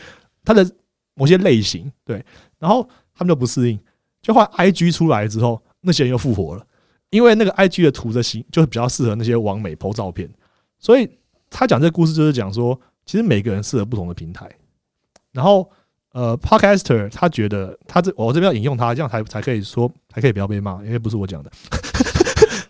[0.44, 0.68] 他的
[1.14, 2.16] 某些类型，对，
[2.58, 2.82] 然后
[3.14, 3.78] 他们就不适应，
[4.20, 6.66] 就换 I G 出来之后，那些人又复活了，
[7.10, 10.28] 因为那个 I G 的图的形就是比较适合那些网美 PO 照片，
[10.80, 11.08] 所以
[11.48, 14.50] 他讲这个故事就是讲说，其实每个人适合不同的平台，
[15.30, 15.70] 然后
[16.10, 21.52] 呃，Podcaster 他觉得他这我这边要引用他，这样才才可以说才可以不要被骂，因为不是我讲的，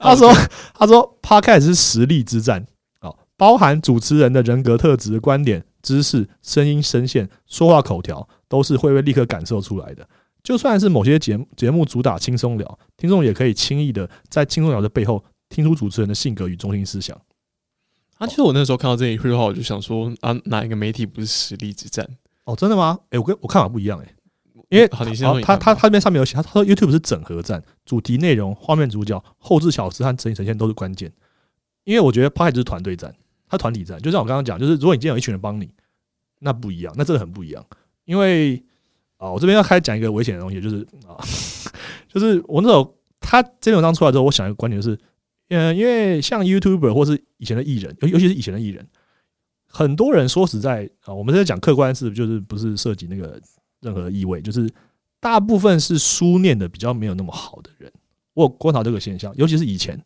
[0.05, 0.33] 他说
[0.75, 2.65] 他说 Podcast 是实力之战
[3.01, 3.13] 啊。
[3.37, 10.09] 包含主持人的人格特质、观点、知识、声音、声线、说话口条，都是会被立刻感受出来的。
[10.43, 17.19] 就算是某些节目节目主打轻松聊，听众也可以轻易的在轻松聊的背后听出主持人的性格与中心思想。
[18.19, 22.07] 啊，其实我那时候看到这一句话，我就想说啊，哪一个媒体不是实力之战？
[22.45, 22.99] 哦，真的吗？
[23.11, 24.15] 哎，我跟我看法不一样哎，
[24.75, 31.13] 因为好，你先他他他那边上面有写，他他说 YouTube 是整合战，主题内容、画面主角、后置小时和整体呈现都是关键。
[31.85, 33.15] 因为我觉得 p 开 d 是团队战。
[33.47, 35.71] 他团体战，就像我刚刚讲，就是如果你今天有一群人帮你，
[36.41, 37.65] 那不一样，那真的很不一样。
[38.05, 38.61] 因为
[39.19, 41.23] 啊，我这边要开始讲一个危险的东西，就是啊，
[42.09, 44.99] 就是我那时候他这篇文章出来之后，我想一个观点就是，
[45.51, 48.85] 嗯，因为像 YouTuber 或是以前的艺人，尤尤其是以前的艺人，
[49.69, 53.41] 很多人说实在啊，我们在讲客观是，就是不是涉及那个
[53.85, 54.69] 任何意味，就是
[55.21, 57.93] 大部分是书念的比较没有那么好的人。
[58.33, 60.03] 我观察这个现象，尤其是以前，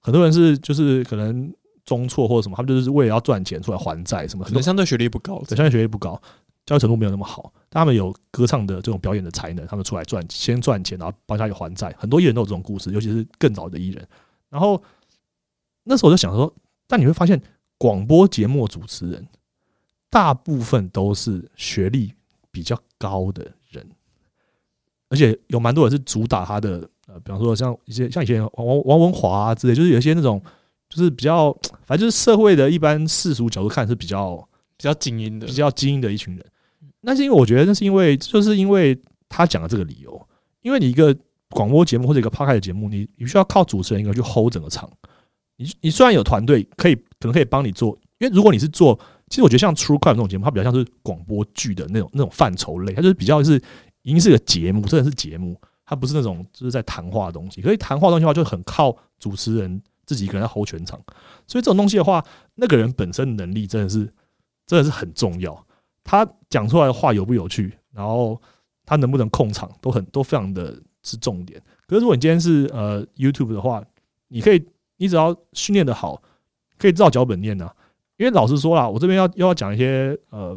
[0.00, 1.52] 很多人是就是可能。
[1.86, 6.20] 中错或者什么，他们就是为了要赚钱出来还债什么，可能相对学历不高，相对学历不高，
[6.64, 11.92] 教育程度没有那么好，但他们有歌唱的这种表演的才能，他们出来赚先赚钱，然后帮家里还债。
[11.98, 14.06] 很多艺人都有这种故事，尤其是更早的艺人。
[14.50, 14.80] 然后
[15.82, 16.54] 那时候我就想说，
[16.86, 17.40] 但你会发现
[17.76, 19.26] 广播节目主持人
[20.10, 22.12] 大部分都是学历
[22.50, 23.86] 比较高的人，
[25.08, 30.42] 而且有蛮多人是主打他的呃，比方说像一些像以前王王王文华啊之类，就是有一些那种。
[30.92, 34.36] 就是比较，反正就是社会的一般世俗角度看是比较
[34.76, 36.44] 比较精英的，比较精英的一群人。
[37.02, 40.20] 那是因为我觉得那是因为，就是因为他讲的这个理由。
[40.62, 41.16] 因为你一个
[41.50, 44.90] 广播节目或者一个 p 开的节目，你你需要靠主持人一个去 hold 整个场。
[45.54, 48.98] 你你虽然有团队可以可能可以帮你做，因为如果你是做，
[49.30, 53.56] 其实我觉得像 True Crime 这种节目，它比较像是广播剧的那种那种范畴类，它就是比较是
[54.02, 57.62] 已经是个节目，真的是节目，它不是那种就是在谈话的东西。
[57.62, 59.80] 可以谈话东西的话，就很靠主持人。
[60.06, 60.98] 自己一个人 hold 全场，
[61.46, 62.24] 所以这种东西的话，
[62.56, 64.12] 那个人本身能力真的是
[64.66, 65.64] 真的是很重要。
[66.02, 68.40] 他讲出来的话有不有趣，然后
[68.84, 71.62] 他能不能控场，都很都非常的是重点。
[71.86, 73.80] 可是如果你今天是呃 YouTube 的话，
[74.26, 74.60] 你可以
[74.96, 76.20] 你只要训练的好，
[76.76, 77.76] 可以照脚本念的。
[78.20, 80.54] 因为老实说啦，我这边要又要讲一些呃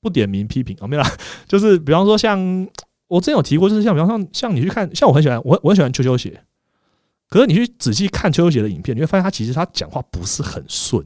[0.00, 1.06] 不点名批评啊，没啦，
[1.46, 2.66] 就是比方说像
[3.08, 6.42] 我之前有提过，就是像比方像像你去看，像我很喜欢我我很喜欢秋秋鞋。
[7.28, 11.04] 可是你去仔细看邱秋杰的影片，你会发现他其实他讲话不是很顺，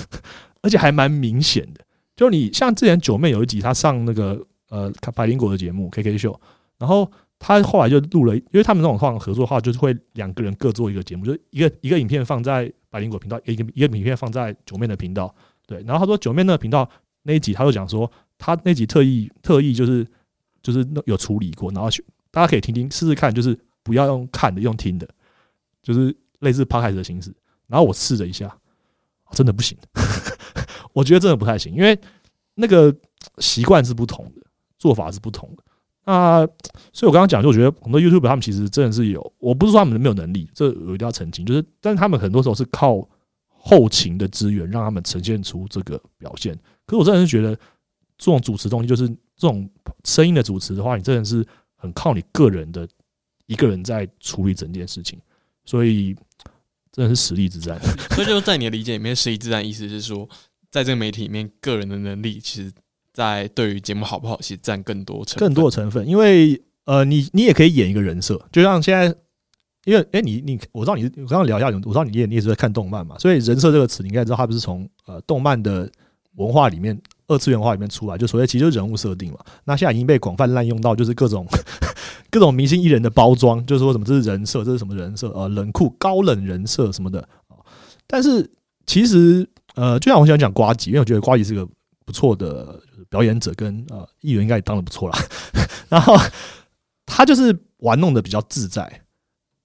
[0.60, 1.80] 而且还蛮明显的。
[2.14, 6.38] 就你像之前九妹有一集，她上那个呃百灵果的节目 K K 秀，
[6.76, 15.32] 然后她后来就录了，因为他们那种通常合作的话，就是会两个人各做一个节目，就一个一个影片放在百灵果频道，一个一个影片放在九面的频道。
[15.66, 16.88] 对，然后他说九面那个频道
[17.22, 20.04] 那一集，他就讲说他那集特意特意就是
[20.60, 25.08] 就是有处理过，然后去大家可以听听试试看，就是不要用看的，用听的，
[25.80, 27.32] 就是类似 podcast 的形式。
[27.68, 28.58] 然后我试了一下，
[29.30, 29.78] 真的不行，
[30.92, 31.96] 我觉得真的不太行，因为
[32.54, 32.92] 那个
[33.38, 34.42] 习惯是不同的，
[34.76, 35.62] 做法是不同的。
[36.10, 36.48] 那
[36.90, 43.06] 所以我刚刚讲，就我觉得很多 YouTube 他们其实真的是有，我不是说他们没有能力，这我一定要澄清，就是但是他们很多时候是靠
[43.46, 46.58] 后勤的资源让他们呈现出这个表现。
[46.86, 47.54] 可是我真的是觉得
[48.16, 49.68] 这种主持东西，就是这种
[50.04, 51.46] 声音的主持的话，你真的是
[51.76, 52.88] 很靠你个人的
[53.44, 55.20] 一个人在处理整件事情，
[55.66, 56.16] 所以
[56.90, 57.78] 真的是实力之战。
[58.12, 60.26] 所以就在你的理解里面，实力之战意思是说，
[60.70, 62.72] 在这个媒体里面，个人的能力其实。
[63.26, 69.12] 在对于节目好不好，其实占更多成更多的成分，因为呃，你你也可以演一个人设，就像现在，
[69.84, 75.90] 因为哎，你你我知道你我刚刚聊一下，我知道你也你也是在看动漫嘛，所以人设这个词，你应该知道它不是从呃动漫的
[76.36, 76.96] 文化里面
[77.26, 79.40] 二次元化里面出来，就所谓其实就人物设定嘛。
[79.64, 81.44] 那现在已经被广泛滥用到，就是各种
[82.30, 87.28] 各种明星艺人的包装，就是说什么这是人设，这是什么人设，呃，冷酷高冷人设什么的
[88.06, 88.48] 但是
[88.86, 89.44] 其实
[89.74, 91.68] 呃，就像我想讲瓜吉，因为我觉得瓜吉是个
[92.06, 92.80] 不错的。
[93.08, 95.18] 表演者跟呃艺人应该也当的不错啦。
[95.88, 96.16] 然后
[97.06, 99.02] 他就是玩弄的比较自在，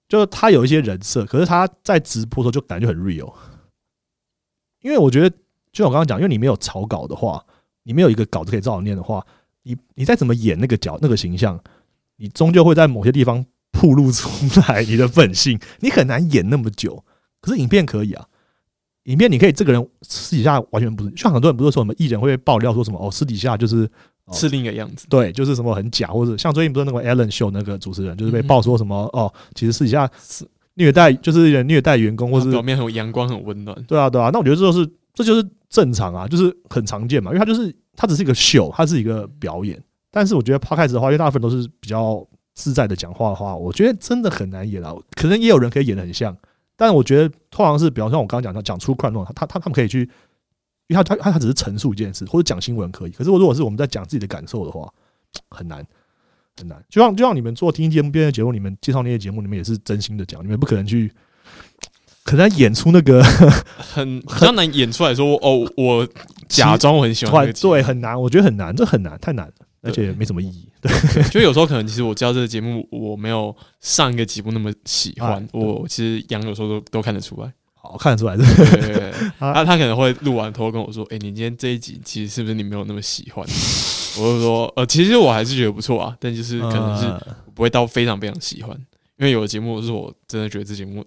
[0.08, 3.32] 就他有一些人设，可是他在直播的时候就感觉很 real。
[4.80, 5.36] 因为我觉得，
[5.72, 7.44] 就我刚刚讲，因为你没有草稿的话，
[7.82, 9.26] 你没有一个稿子可以照着念的话，
[9.62, 11.58] 你你再怎么演那个角那个形象，
[12.16, 14.28] 你终究会在某些地方暴露出
[14.60, 17.04] 来你的本性，你很难演那么久。
[17.40, 18.28] 可是影片可以啊。
[19.04, 23.88] 影片你可以这个人私底下完全不是，像很多人不是说什么艺人会被爆料说什么哦，私底下就是
[24.32, 30.46] 是另一个样子，对，就是什么很假，或者像最近不是那个 Ellen Show 那个主持人，就是被爆说什么哦，其实私底下是。
[30.76, 39.80] 虐待，就是虐待员工，或是表面很阳光很温暖，对啊对啊，那我觉得这就是这就是正常啊，就是很常见嘛，因为他就是他只是一个秀，他是一个表演，
[40.10, 46.36] 但是我觉得 Podcast 的话，因为大部分都是比较自在的讲话的话，我觉得真的很难演啊，可能也有人可以演的很像。
[46.76, 50.00] 但是我觉得，通常是，比方说，我刚刚讲到讲出快乐，他他他他们可以去，
[50.88, 53.10] 因为他他他他只是陈述一件事，或者讲新闻可以。
[53.10, 54.92] 可是，我如果是我们在讲自己的感受的话，
[55.50, 55.86] 很难
[56.56, 56.82] 很难。
[56.88, 61.12] 就像就像你们做听节目、编的节目，你们介绍那些节目，你们也是真心的讲，你们不可能去，
[62.24, 63.22] 可能演出那个
[63.78, 66.08] 很比较难演出来说哦，我
[66.48, 69.52] 假装我很喜欢，对，很难，我觉得很难，这很难，太难了。
[69.82, 83.44] 而且没什么意义，对， 就有时候可能其实我知道这个节目我没有上一个节目那么喜欢，我其实杨有时候都都看得出来，好看得出来，对， 他他可能会录完偷跟我说，哎，你今天这一集其实是不是你没有那么喜欢？
[84.16, 87.06] 我就说，呃，其实我还是觉得不错啊，但就是可能是
[87.54, 88.76] 不会到非常非常喜欢，
[89.16, 91.04] 因为有的节目是我真的觉得这节目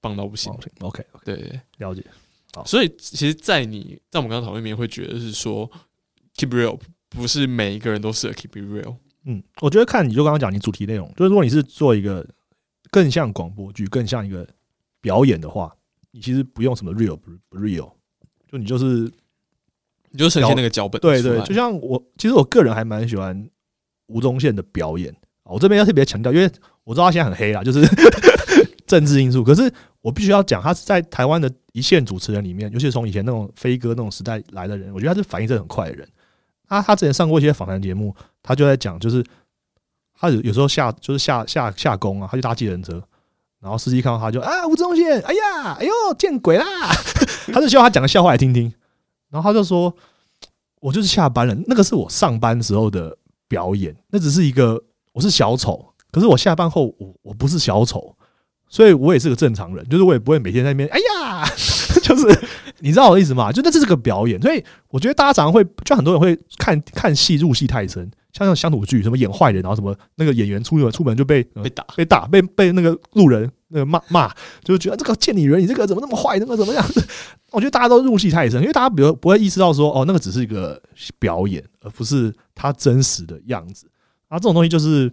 [0.00, 2.04] 棒到不行，OK，对对，了解，
[2.66, 5.70] 所以其实，在你在我们刚刚讨论里面会觉得是说
[6.36, 6.76] ，keep real。
[7.12, 8.94] 不是每一个人都适合 keep real。
[9.24, 12.26] 嗯，我觉得看你就刚刚讲你主题内容，就是如果你是做一个
[12.90, 14.46] 更像广播剧、更像一个
[15.00, 15.74] 表演的话，
[16.10, 17.92] 你其实不用什么 real 不不 real，
[18.50, 19.10] 就你就是
[20.10, 21.00] 你就呈现那个脚本。
[21.00, 23.48] 对对，就像我其实我个人还蛮喜欢
[24.06, 25.14] 吴宗宪的表演。
[25.44, 26.48] 我这边要特别强调，因为
[26.84, 27.84] 我知道他现在很黑啦，就是
[28.86, 29.42] 政治因素。
[29.42, 36.08] 可是我必须要讲，他是在台湾的一线主持人里面，尤其是从以前那种飞哥那种时代来的人，我觉得他是反应真的很快的人。
[36.70, 39.24] 他他之前上过一些访谈节目，他就在讲，就是
[40.18, 43.02] 他有有时候下就是下下下工啊，他就搭计程车，
[43.60, 46.64] 然后司机看到他就啊吴宗宪，哎呀，哎呦见鬼啦！
[47.52, 48.72] 他就希望他讲个笑话来听听，
[49.30, 49.92] 然后他就说，
[50.80, 53.18] 我就是下班了，那个是我上班时候的
[53.48, 54.80] 表演，那只是一个
[55.12, 58.16] 我是小丑，可是我下班后我我不是小丑，
[58.68, 61.44] 所以我也是个正常人，就是我也不会每天在那边哎呀，
[62.10, 62.40] 就是。
[62.82, 63.52] 你知道我的意思吗？
[63.52, 68.02] 就那这是个表演，所以我觉得大家常常会，就很多人会看看戏入戏太深，
[68.32, 74.32] 像那种乡土剧，什么演坏人，然后什么那个演员出门出门就被被打被打被被那个路人那个骂骂，
[74.64, 76.82] 就觉得这个贱女人，你这个怎么那么坏，那个怎么样？
[77.52, 80.80] 我觉得大家都入戏太深，因为大家比如不会意识到说，哦，那个只是一个
[81.18, 83.86] 表演，而不是他真实的样子。
[84.26, 85.12] 然后这种东西就是，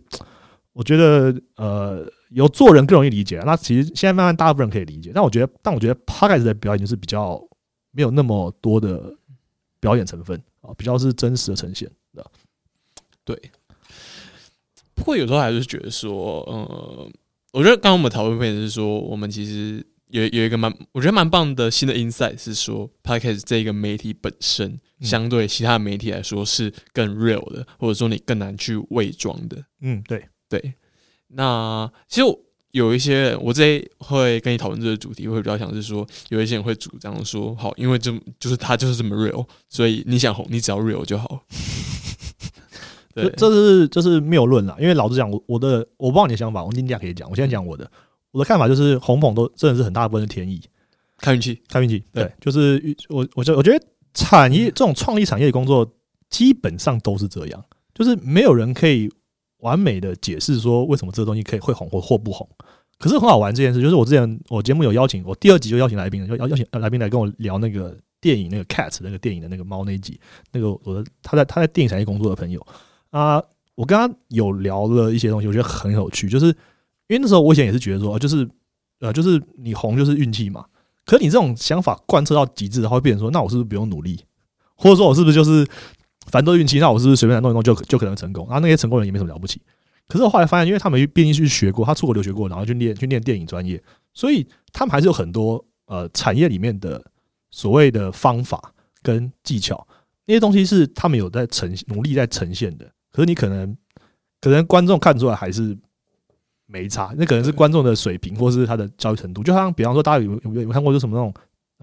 [0.78, 3.42] 我觉得呃，有做人更容易理解。
[3.46, 7.42] 那其实现在慢慢大部分人可以理解，但我觉得，但我觉得 p o d c t 的表演就是比较。
[7.92, 9.12] 没有那么多的
[9.80, 12.24] 表演成分啊，比较是真实的呈现的。
[13.24, 13.36] 对，
[14.94, 17.10] 不过有时候还是觉得说，呃，
[17.54, 29.66] 我觉得刚刚我们讨论分是说，我们其实有有一个蛮，我觉得蛮棒的新的 insight 是说，podcast 这个媒体本身相对其他媒体来说是更 real 的，或者说你更难去伪装的。
[29.82, 30.74] 嗯，对对。
[31.30, 32.40] 那其实我
[32.72, 41.44] 有一些人，我这会跟你讨论这个主题，会比较想是说，有一些人会主张说，好，因为这就是他就是这么 real，所以你想红，你只要 real 就好。
[43.14, 44.78] 对，这是这是谬论啦。
[44.80, 47.28] 因为老实讲，我我的我不知道你的想法，我今天可以讲。
[47.30, 47.90] 我现在讲我的，
[48.32, 50.62] 我的看法就是红捧都真的是很大部分是天意，
[51.18, 52.04] 看运气，看运气。
[52.14, 55.92] 对对，就是我我觉我觉得产业这种创意产业的工作
[56.30, 59.10] 基本上都是这样，就是没有人可以
[59.60, 62.48] 完美的解释说为什么这个东西可以会红或或不红。
[63.00, 70.20] 可是很好玩这件事，就是我之前我节目有邀请，我第二集就邀请来宾，就邀邀请来宾来跟我聊那个电影那个 Cat 那个电影的那个猫那一集，
[70.52, 72.66] 那个我的他在他在电影产业工作的朋友
[73.12, 73.40] 啊，
[73.76, 78.50] 我跟他有聊了一些东西，我觉得很有趣，就是因为那时候我以前也是觉得说，就是
[79.00, 80.66] 呃，就是你红就是运气嘛，
[81.06, 84.20] 可是你这种想法贯彻到极致然后，变成说，那我是不是不用努力，
[84.76, 85.64] 或者说我是不是就是
[86.32, 88.46] 反正都运气，那我是不是随便弄一弄就就可能成功？
[88.48, 89.62] 然后那些成功人也没什么了不起。
[90.08, 93.82] 可是我后来发现，因为他们毕竟去学过，他出国留学过，然后去念去念电影专业，
[94.14, 97.04] 所以他们还是有很多呃产业里面的
[97.52, 99.86] 所谓的方法跟技巧，
[100.26, 102.86] 那些东西是他们有在呈努力在呈现的。
[103.12, 103.76] 可是你可能
[104.40, 105.78] 可能观众看出来还是
[106.68, 109.44] 没差，那可能是观众的水平或是他的教育程度。
[109.44, 111.34] 就像比方说，大家有有有有看过就什么那种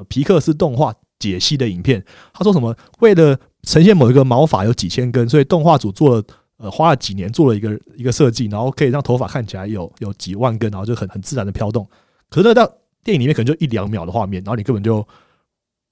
[0.08, 6.24] 皮克斯动画解析的影片，他说什么为了呈现某一个毛发有几千根，所以动画组做了
[6.56, 11.88] 呃花了几年做了一个一个设计，然后可以让头发看起来有有几万根，然后就很很自然的飘动。
[12.28, 12.66] 可是到
[13.04, 15.06] 电影里面可能就一两秒的画面，然后你根本就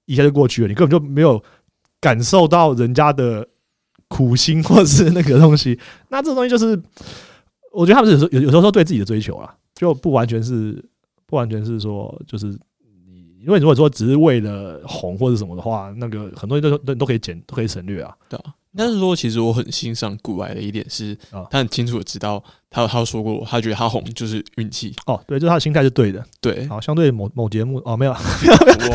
[0.06, 1.42] 一下就过去了，你根本就没有
[2.00, 3.46] 感受到人家的
[4.08, 5.78] 苦心或者是那个东西。
[6.08, 6.82] 那这个东西就是，
[7.72, 10.84] 我觉得他们有时候有有时候对自己的追求啦，就不完全是
[11.26, 12.58] 不完全是说就是，
[13.44, 18.14] 因为如果说只是为了红或者什么的话，那个很多人都都都可以减都可以省略啊。
[18.28, 18.54] 对啊。
[18.74, 24.94] 但是说，其实我很欣赏古来的一点是啊，他很清楚的知道，他他说过，他觉得他红就是运气。
[25.04, 26.24] 哦，对，就是他的心态是对的。
[26.40, 28.12] 对，好，相对某某节目哦，没有，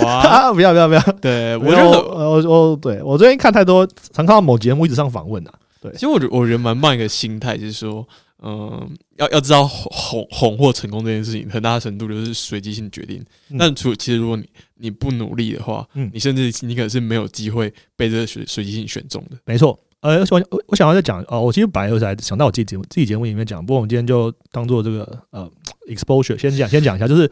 [0.04, 5.54] 哇， 不要不要不要，对我我觉得觉得我我我对我最近看太多，常看到某节目一直上访问啊。
[5.94, 8.06] 其实我觉得我觉得蛮棒一个心态，就是说，
[8.44, 13.24] 嗯，要要知道哄哄或成功这件事情，很大程度就是随机性决定。
[13.50, 19.38] 嗯但除其实如果你你不努力的话，嗯你甚至你可能是没有机会被这个随随机性选中的。
[19.44, 25.52] 没错，呃，我我我想要再讲哦，我其实本来有在想到我自己节目自己节目里面讲，不过我们今天就当做这个呃
[25.88, 27.30] exposure 先讲先讲一下，就是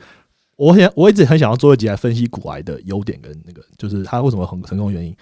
[0.57, 5.15] 我想我一直很想要做一集来分析古癌的优点跟那个就是他为什么很成功的原因。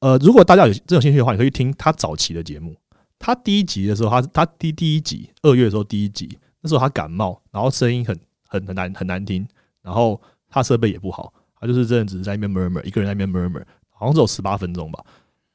[0.00, 2.74] 呃，如果大家有这种兴趣的话，你可以听他早期的节目。
[3.22, 8.18] 他第一集的时候，他他第第一集二月的时候第一集，那时候他感冒，然后声音很
[8.48, 9.46] 很很难很难听，
[9.80, 10.20] 然后
[10.50, 15.04] 他设备也不好，他就是真的只是在那边 murmur，一个人在那边 murmur，好像只有十八分钟吧。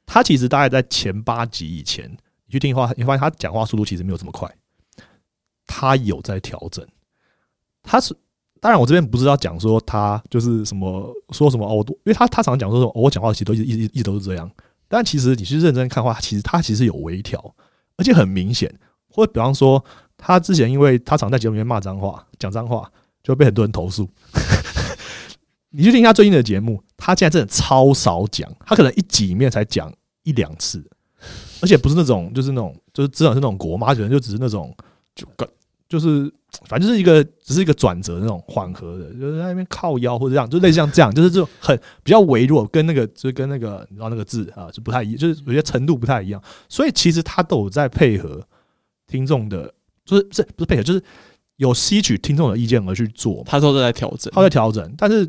[0.06, 2.10] 他其实大概在前八集以前，
[2.46, 4.50] 你去听的话，你发现他讲话速度其实没有这么快，
[5.66, 6.82] 他有在调整。
[7.82, 8.16] 他是
[8.60, 14.50] 当然，我这边不是要讲说他就是什么说什么哦，我因为他他常常讲说什么、我讲话其实都一直一直一直都是这样，
[14.88, 17.54] 但其实你去认真看的话，其实他其实有微调，
[17.96, 18.74] 而且很明显。
[19.10, 19.84] 或者比方说，
[20.16, 22.90] 他之前因为他常在节目里面骂脏话、讲脏话，
[23.22, 24.08] 就被很多人投诉。
[25.70, 30.82] 你去听他最近的节目，他现在真的超少讲，他可能一集里面才讲一两次，
[31.60, 34.74] 而且不是那种就是那种就是至少是那种国骂，可能就只是那种
[35.14, 35.26] 就
[35.88, 36.30] 就是
[36.66, 48.46] 反正就是一个只是一个转折那种缓和的，就是在那边靠腰或者这样，就类似像这样，就是这种很比较微弱，跟那个就是跟那个你知道那个字啊就不太一，就是有些程度不太一样，所以其实他都有在配合
[49.06, 49.72] 听众的，
[50.04, 51.02] 就是是不是配合，就是
[51.56, 53.42] 有吸取听众的意见而去做。
[53.46, 55.26] 他都是在调整，他在调整，但是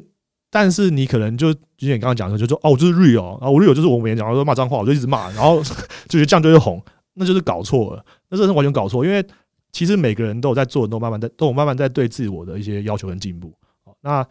[0.50, 5.64] 但是你可能就就像你刚刚讲的，就说哦，我就是 real，然后我 real 就是我每天讲话都骂脏话，我就一直骂，然后
[6.10, 6.84] 就觉得这样就会红，
[7.14, 9.26] 那就是搞错了，那这是完全搞错，因为
[9.72, 13.54] 其实每个人都有在做，都慢慢在都有慢慢在对自我的一些要求跟进步，
[13.86, 14.24] 哦那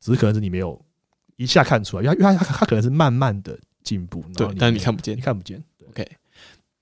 [0.00, 0.80] 只是可能是你没有
[1.36, 5.16] 一下看出来，因为他因为他他他可能是慢慢的进步，对但你看不见。
[5.16, 5.20] 你。
[5.20, 5.62] 看不见。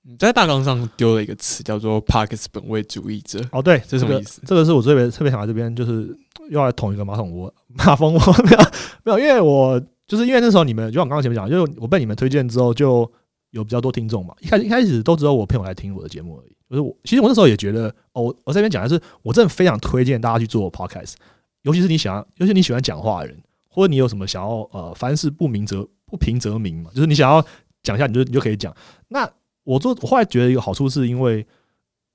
[0.04, 3.40] 你在大纲上丢了一个词叫做 “Parkes 本位主义者。
[3.52, 4.42] 哦，对，这是什么意思？
[4.44, 6.08] 这个是我特别特别想来这边，就是
[6.50, 8.58] 又要来捅一个马桶窝、 马蜂窝，没有
[9.04, 13.08] 没有，因为我就是因为那时候你们就像我刚刚前面讲，就是我被你们推荐之后，就
[13.52, 14.34] 有比较多听众嘛。
[14.40, 16.56] 一开始一开始都只有我朋友来听我的节目而已。
[16.68, 21.14] 就是我其实我那时候也觉得，哦，我我这边讲的是，我真的非常推荐大家去做 podcast，
[21.62, 23.38] 尤其是你想要，尤其你喜欢讲话的人，
[23.68, 27.44] 或者你有什么想要呃，凡事不明则不平则明嘛，就是你想要
[27.82, 28.74] 讲一下，你就你就可以讲。
[29.08, 29.30] 那
[29.64, 31.46] 我做我后来觉得一个好处是因为，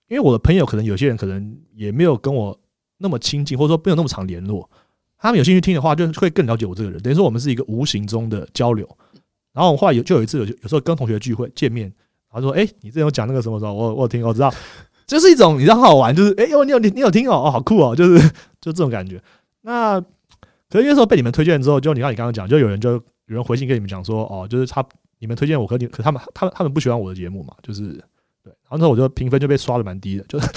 [0.07, 2.59] 因为我的朋友可能有些人可能也没有跟我
[2.97, 4.67] 那么亲近，或者说没有那么常联络，
[5.19, 6.99] 他们有兴趣听的话，就会更了解我这个人。
[6.99, 8.89] 等于说我们是一个无形中的交流。
[9.57, 11.91] 然后我后来有就有一次有有时候跟同学聚会见面，
[12.31, 13.73] 然后说：“哎、你之前有讲那个什么时候？
[13.73, 14.53] 我我有听我知道。”
[15.07, 18.19] 就是一种你知道好玩，就是哎呦你有你你有听哦哦好酷哦，就是
[18.61, 19.19] 就这种感觉。
[19.61, 19.99] 那
[20.69, 24.85] 可是那时候被你们推荐之后，就你看你刚刚讲，就有人就有人回信跟你们讲说哦，就是他
[25.17, 27.83] 你们推荐我，可你可他们他们他们不喜欢我的节目嘛，就是
[28.43, 30.47] 对，然后那我就评分就被刷的蛮低的，就是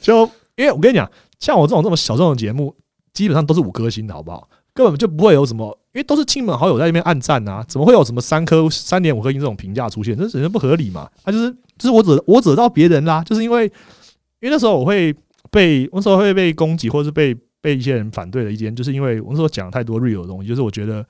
[0.00, 0.24] 就
[0.56, 2.74] 因为我跟你讲，像我这种这么小众的节目，
[3.12, 4.48] 基本上都是五颗星的好不好？
[4.74, 10.16] 根本就不会有什么，因为都是亲朋好友在那边暗赞啊，怎么会有什么三颗、三点五颗星这种评价出现？
[10.16, 11.08] 这简直不合理嘛！
[11.22, 13.70] 他就是就是我惹我惹到别人啦，就是因为因
[14.42, 15.14] 为那时候我会
[15.50, 21.06] 被那时候会被攻击，或者是被被一些人反对的意见，就是因为我那时候讲太多 real 的东西，就是我觉得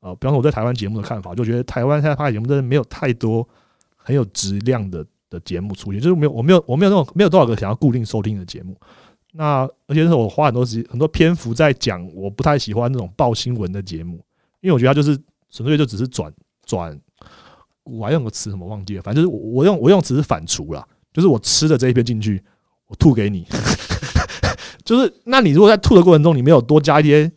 [0.00, 3.48] 呃，比方说我在台湾节目的看法，就觉得台湾现在拍节目真的没有太多
[3.96, 8.76] 很有质量的的节目出现，就是没有我没有我没有那种没有多少个想要固定收听的节目。
[9.36, 14.14] 那而且是我花很多时间很多篇幅在讲，我不太喜欢那种报新闻的节目，
[14.60, 15.18] 因为我觉得它就是
[15.50, 16.32] 纯粹就只是转
[16.64, 16.98] 转，
[17.84, 20.82] 我还用个词什么忘记了，反正就是我我用我用词是反刍啦，
[21.12, 22.42] 就是我吃的这一篇进去，
[22.86, 23.46] 我吐给你，
[24.84, 27.30] 就是那你如果在吐的过程中你没有多加一些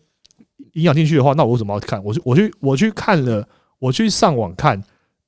[0.74, 2.02] 营养进去的话，那我为什么要看？
[2.04, 3.46] 我去我去我去看了，
[3.78, 4.82] 我去上网看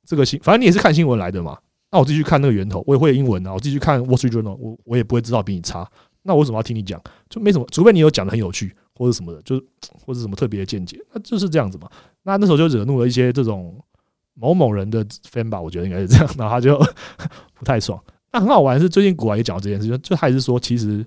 [0.06, 1.58] 这个新，反正你也是看新闻来的嘛，
[1.92, 5.86] 那我继续看那个源头，我也会英文啊，我继续看 Wall Street Journal，我我也不会知道比你差。
[6.24, 7.02] 那我为什么要听你讲？
[7.30, 9.64] 就没什么，除非你有讲的很有趣或者什么的，就是
[10.06, 11.90] 或者什么特别的见解，那就是这样子嘛。
[12.24, 13.84] 那那时候就惹怒了一些这种
[14.36, 16.78] 某某人的 fan 吧，我觉得应该是这样，然后他就
[17.56, 18.00] 不太爽。
[18.32, 21.04] 那很好玩是最近古玩也讲到这件事，就就还是说其实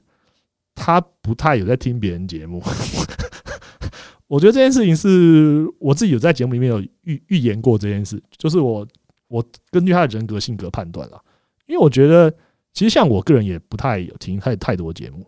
[0.74, 2.60] 他不太有在听别人节目。
[4.26, 8.84] 我觉得这件事情是我自己有在节目里面有预预言过这件事，就是我
[9.28, 11.22] 我根据他的人格性格判断了，
[11.66, 12.34] 因为我觉得。
[12.74, 15.24] 其实像我个人也不太有听太太多节目，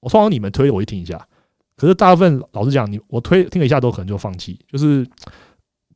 [0.00, 1.26] 我通常你们推我会听一下，
[1.76, 5.06] 可是大部分老实讲，你我推听了一下都可能就放弃，就是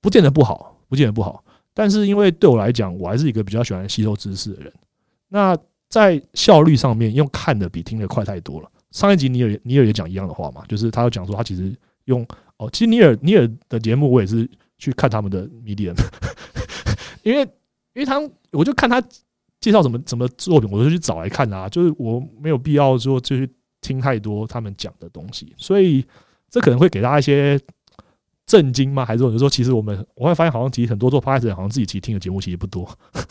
[0.01, 1.45] 不见得不好，不见得不好。
[1.75, 4.73] 但是因为对我来讲，我还是一个比较喜欢吸收知识的人。
[5.29, 8.71] 那在效率上面，用看的比听的快太多了。
[8.93, 11.75] 上一集尼尔尼尔也讲一样的话嘛，就是他有讲说他其实
[12.05, 12.25] 用
[12.59, 14.49] 哦，其实尼尔尼尔的节目我也是
[14.79, 15.97] 去看他们的 medium，
[17.25, 17.43] 因为
[17.95, 18.21] 因为他
[18.53, 19.03] 我就看他。
[19.63, 21.67] 介绍什么什么作品，我都去找来看啊。
[21.67, 23.51] 就是我没有必要说就去
[23.81, 26.05] 听太多他们讲的东西，所以
[26.51, 27.59] 这可能会给大家一些
[28.45, 29.05] 震惊吗？
[29.07, 32.87] 还是或者说，其实我们我会发现，好像其实很多做 podcast 人，好像自己其实听的节目其实不多，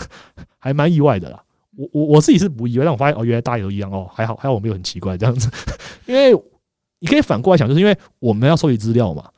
[0.57, 1.43] 还蛮意外的啦。
[1.75, 5.49] 我我我自己是不意外，但我发现哦，原来大家都一样哦，还好还好，我没有很奇怪这样子。
[6.07, 6.33] 因为
[6.99, 9.29] 你可以反过来想，就是因为我们要收集资料嘛。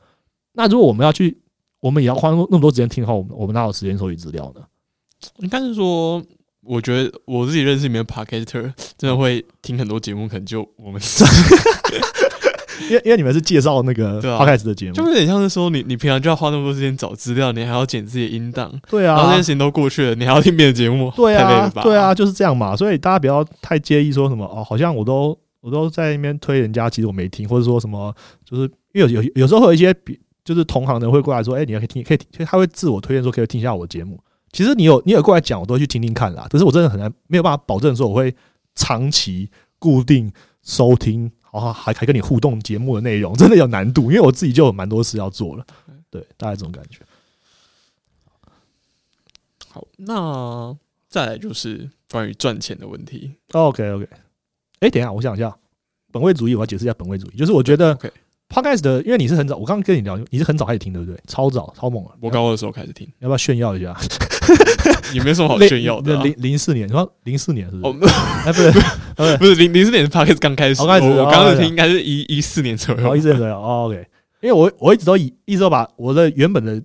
[0.52, 1.36] 那如果我们要去，
[1.80, 4.62] 我们也要花那么多时间听的话，我们我们哪有时间收集资料呢？
[5.38, 6.22] 应该是说。
[6.64, 11.00] 我觉得我自己认识里面的 podcaster 真的会听很多节目，可能就我们，
[12.90, 22.74] 因为因为你们是介绍那个 podcast 的节目，就有点像是说你你平常就要花那么多时间找资料，你还要剪自己的音档，对啊，然后这些事情都过去了，你还要听别的节目，对啊，对啊，就是这样嘛。
[22.76, 28.62] 所以大家不要太介意说什么哦，好像我都我都在那边推人家，其实我没听，或者说什么，就是
[28.92, 34.18] 因为有有有时候会有一些比就是同行的会过来说，哎，你要可以听，可以，他会自我推荐说可以听一下我的节目。
[34.54, 36.46] 其实你有你有过来讲，我都会去听听看啦。
[36.48, 38.34] 可是我真的很难没有办法保证说我会
[38.76, 39.50] 长期
[39.80, 40.32] 固定
[40.62, 44.12] 收听，好还还跟你互动节目的内容，真的有难度。
[44.12, 45.66] 因为我自己就有蛮多事要做了，
[46.08, 47.00] 对，大概这种感觉。
[49.68, 50.76] 好，那
[51.08, 53.34] 再来就是关于赚钱的问题。
[53.52, 54.08] OK OK，
[54.78, 55.54] 哎，等一下，我想一下，
[56.12, 57.98] 本位主义，我要解释一下本位主义，就是我觉得。
[58.48, 61.18] Podcast 的，因为你是很早，我刚刚跟你聊，你是很早开始听，对不对？
[61.26, 62.12] 超早，超猛啊！
[62.20, 63.96] 我高二的时候开始听，要不要炫耀一下？
[65.14, 66.22] 也没什么好炫耀的。
[66.22, 68.14] 零零四年，你说零四年是不是？
[68.46, 73.60] 哎，不是，不是 零零四年是 Podcast 刚开始，刚开始，我刚开始听应该是一一四年左右，一四年左右。
[73.60, 74.06] OK，
[74.42, 76.80] 因为我我一直都以一直都把我的原本的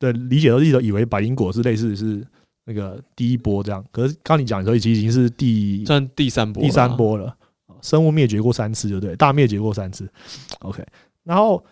[0.00, 2.22] 的理解都一直都以为百灵果是类似是
[2.66, 7.34] 那个第一波这样，可是刚你讲的时候，已经已经是第算第三波，第三波了。
[7.84, 9.14] 生物灭绝过三次，对不对？
[9.14, 10.08] 大灭绝过三次。
[10.60, 10.82] OK。
[11.22, 11.62] 然后，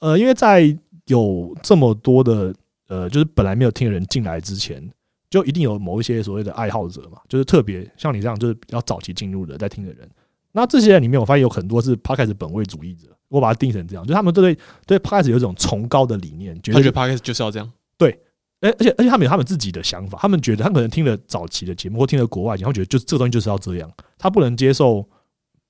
[0.00, 0.76] 呃，因为在
[1.06, 2.54] 有这么多的
[2.88, 4.82] 呃，就是本来没有听的人进来之前，
[5.30, 10.08] 就一定有某一些所谓的爱好者嘛，就是特别像你这样，就是比较早期进入的在听的人。
[10.52, 14.56] 那这些人里面，我发现有很多是 Podcast 本位主义者，我把它定成这样，就他们对
[14.86, 17.70] 对 Podcast 有一种崇高的理念，觉得 Podcast 就是要这样。
[17.98, 18.18] 对，
[18.60, 25.06] 而而且而且他们有他们自己的想法，他们觉得他们可能听了早期的节目或听了国外节目，觉得就这个东西就是要这样，他不能接受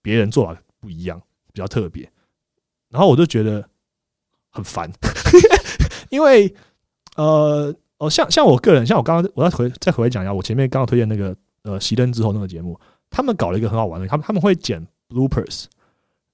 [0.09, 1.21] 别人做法不一样，
[1.53, 2.11] 比较特别。
[2.89, 3.63] 然后我就觉得
[4.49, 4.91] 很烦，
[6.09, 6.55] 因为
[7.17, 12.81] 呃哦，像像我个人，像我刚刚我再回再回来讲一下，我前面刚刚推荐那个呃熄灯之后那个节目，
[13.11, 15.65] 他们搞了一个很好玩的，他们他们会剪 bloopers，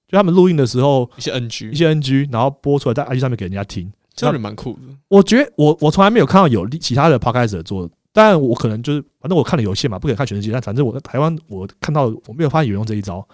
[0.07, 4.79] 就他们录音的时候一些 NG 一些 NG，然后播出来在 IG 上面给人家听，这样子蛮酷的。
[5.09, 13.27] 我觉得我我从来没有看到有其他的 podcast 做当然我可能就是反正我看的有限嘛，不可能看全世界，但反正我在台湾我看到我没有发现有用这一招，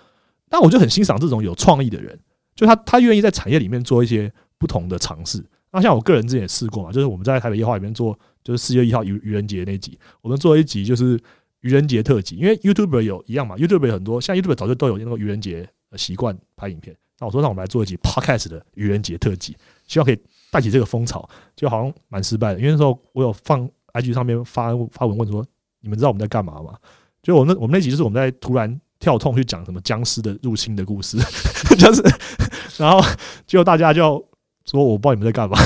[0.52, 2.20] 但我就很欣赏这种有创意的人，
[2.54, 5.42] 就他他愿意在产业里面做一些不同的尝试。
[5.72, 11.18] 那像我个人之前也试过嘛，就是我们在台北夜话里面做，就是四月一号愚愚人节那集，我们做一集就是
[11.62, 16.94] 愚人节特辑，因为 YouTube 有一样嘛，YouTube 很多，像 YouTube 早就都有那个愚人节习惯拍影片。
[17.18, 19.56] 那我说让我们来做一集 Podcast 的愚人节特辑，
[19.88, 20.20] 希望可以
[20.52, 25.46] 带起这个风潮，就好像蛮失败的，因为那时候我有放 IG 上面发发文问说，
[25.80, 26.76] 你们知道我们在干嘛吗？
[27.24, 31.18] 就我那我们那集就是我们在突然跳痛去讲什么僵尸的入侵的故事，
[31.78, 32.02] 就是
[32.82, 33.02] 然后
[33.46, 34.26] 结果大家就。
[34.64, 35.58] 说我不知道你们在干嘛，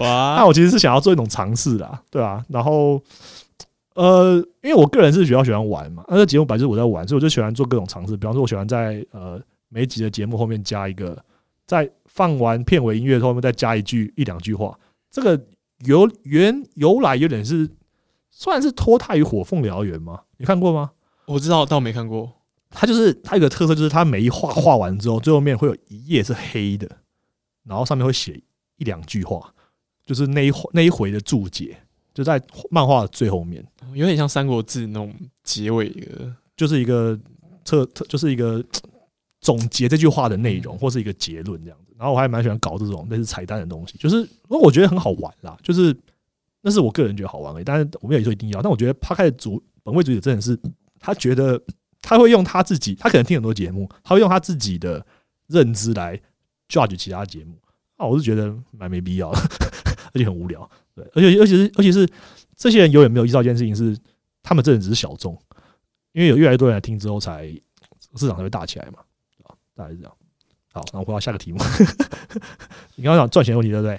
[0.00, 0.34] 哇！
[0.42, 2.44] 那我其实是想要做一种尝试啦，对啊。
[2.48, 3.00] 然后，
[3.94, 8.16] 呃，因为我个人是比较喜欢玩嘛，那这节目本身我在玩，所以我就喜欢做各种尝试。
[8.16, 11.16] 比方说，我喜欢在呃每集的节目后面加一个，
[11.64, 14.76] 在放完片尾音乐后面再加一句一两句话。
[15.08, 15.40] 这个
[15.86, 17.70] 由原由来有点是
[18.30, 20.22] 算是脱胎于《火凤燎原》吗？
[20.38, 20.90] 你看过吗？
[21.28, 22.32] 我知道，但我没看过。
[22.70, 26.88] 它就是它有个特色，就是它每一画画完之后，最后面会有一页是黑的。
[27.64, 28.42] 然后上面会写
[28.76, 29.52] 一两句话，
[30.06, 31.76] 就是那一那一回的注解，
[32.14, 33.62] 就在漫画的最后面，
[33.92, 35.14] 有点像《三国志》那种
[35.44, 37.18] 结尾的，就是一个
[37.62, 38.64] 特特，就是一个
[39.40, 41.92] 总结这句话的内容，或是一个结论这样子。
[41.98, 45.94] 然后我还蛮喜欢搞这种类似彩蛋的东西，就是因为我觉得很好玩啦，就是
[46.62, 47.64] 那是我个人觉得好玩而已。
[47.64, 50.58] 但是我没有说一定要，但我觉得他开始主本位主义真的是
[51.00, 51.60] 他觉得
[52.02, 55.04] 他会用他自己，他可能听很多节目，他会用他自己的
[55.46, 56.20] 认知来。
[56.70, 57.58] judge 其他节目
[57.96, 59.38] 啊，我是觉得蛮没必要的，
[60.12, 60.70] 而且很无聊。
[60.94, 62.06] 对，而且，尤其是，尤其是
[62.54, 63.96] 这些人永远没有意识到一件事情，是
[64.42, 65.32] 他们真的只是小众，
[66.12, 67.46] 因为有越来越多人来听之后，才
[68.16, 68.98] 市场才会大起来嘛。
[69.44, 70.12] 啊，大概是这样。
[70.70, 71.58] 好，那我回到下个题目。
[72.96, 73.98] 你刚刚讲赚钱问题，对不对？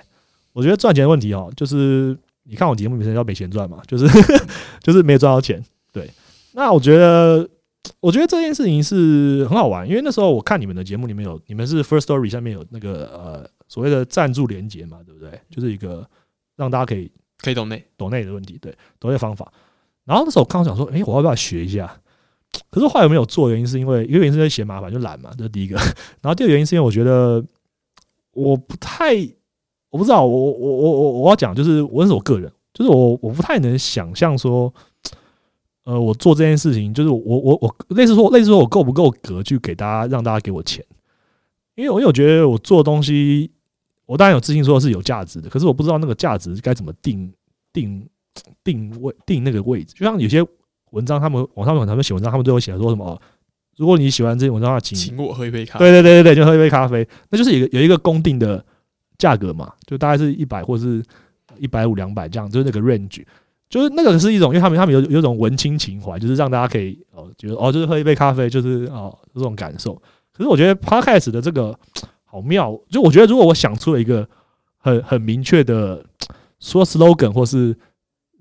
[0.53, 4.07] 我觉得赚钱问题哦，就是你看我节目名称叫没钱赚嘛，就是
[4.83, 5.59] 就是没有赚到钱。
[5.91, 6.07] 对，
[6.53, 7.49] 那我觉得。
[8.01, 15.39] 我觉得这件事情是很好玩，因为那时候我看你们的节目里面有，你们是 First Story 下面有那个呃所谓的赞助连接嘛，对不对？
[15.49, 16.07] 就是一个
[16.57, 19.51] 让大家可以可以懂内懂内的问题，对懂内方法。
[20.03, 21.89] 然后那时候我刚刚想说，哎，我要不要学一下？
[22.69, 23.49] 可是后来有没有做？
[23.49, 25.75] 原因是因为一个原因是嫌麻烦，就懒嘛，这是第一个。
[26.21, 27.43] 然后第二个原因是因为我觉得
[28.33, 29.15] 我不太，
[29.89, 34.71] 我不知道，我我我我我要讲，就是我是我个人，就是我我不太能想象说。
[35.89, 40.85] 呃，我做这件事情，就是我我我类似说类似说我够不够格去给大家让大家给我钱，
[41.73, 43.49] 因为我有觉得我做东西，
[44.05, 47.33] 我当然有自信说是有价值的，可是我不知道那个价值该怎么定
[47.73, 48.07] 定
[48.63, 49.95] 定位定那个位置。
[49.95, 50.45] 就像有些
[50.91, 53.19] 文章，他们网上他们写文章，他们都会写说什么，
[53.75, 55.79] 如果你喜欢这些文章的话，请请我喝一杯咖。
[55.79, 58.63] 对对对对对，就喝一杯咖啡，那就是一个有一个公定的
[59.17, 61.03] 价格嘛，就大概是一百或是
[61.57, 63.25] 一百五两百这样，就是那个 range。
[63.69, 69.93] 就是那个是一种，因为他们他们有有种文青情怀，就是让大家可以哦觉得哦，就是喝一杯咖啡，就是哦这种感受。
[70.33, 71.77] 可是我觉得 podcast 的这个
[72.25, 74.27] 好妙，就我觉得如果我想出了一个
[74.77, 76.03] 很很明确的
[76.59, 77.75] 说 slogan 或是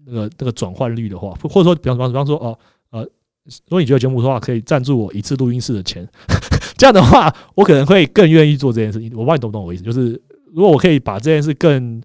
[0.06, 2.58] 那个那个转换率的话，或者说比方比方说哦
[2.90, 6.08] 呃，如果你觉得节目的话可以赞助我一次录音室的钱，
[6.78, 9.10] 这样的话我可能会更愿意做这件事情。
[9.12, 9.82] 我不知道你懂不懂我意思？
[9.82, 10.12] 就是
[10.54, 12.02] 如果我可以把这件事更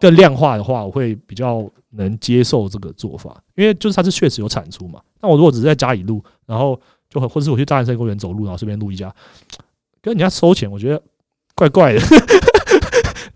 [0.00, 1.70] 更量化的话，我会比较。
[1.96, 5.00] 能接受这个做法，因为就是它是确实有产出嘛。
[5.22, 6.76] 那我如果只是在家里录，然后
[7.08, 9.14] 就或者是我去大安森公园走路，然后顺便录一下，
[10.02, 11.00] 跟人家收钱，我觉得
[11.54, 12.00] 怪怪的。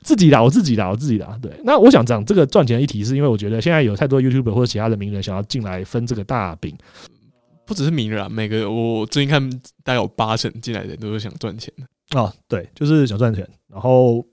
[0.03, 1.39] 自己打我自己打我自己打。
[1.39, 6.77] 对，那我想讲这个赚钱的议题，是因为我觉得现在有太多 YouTube 或者其他的名人想要进来分这个大饼，
[7.65, 9.49] 不只是名人啊，每个我最近看
[9.85, 14.27] 大概有八成进来的人都是想赚钱的啊，对，就是想赚钱，然后。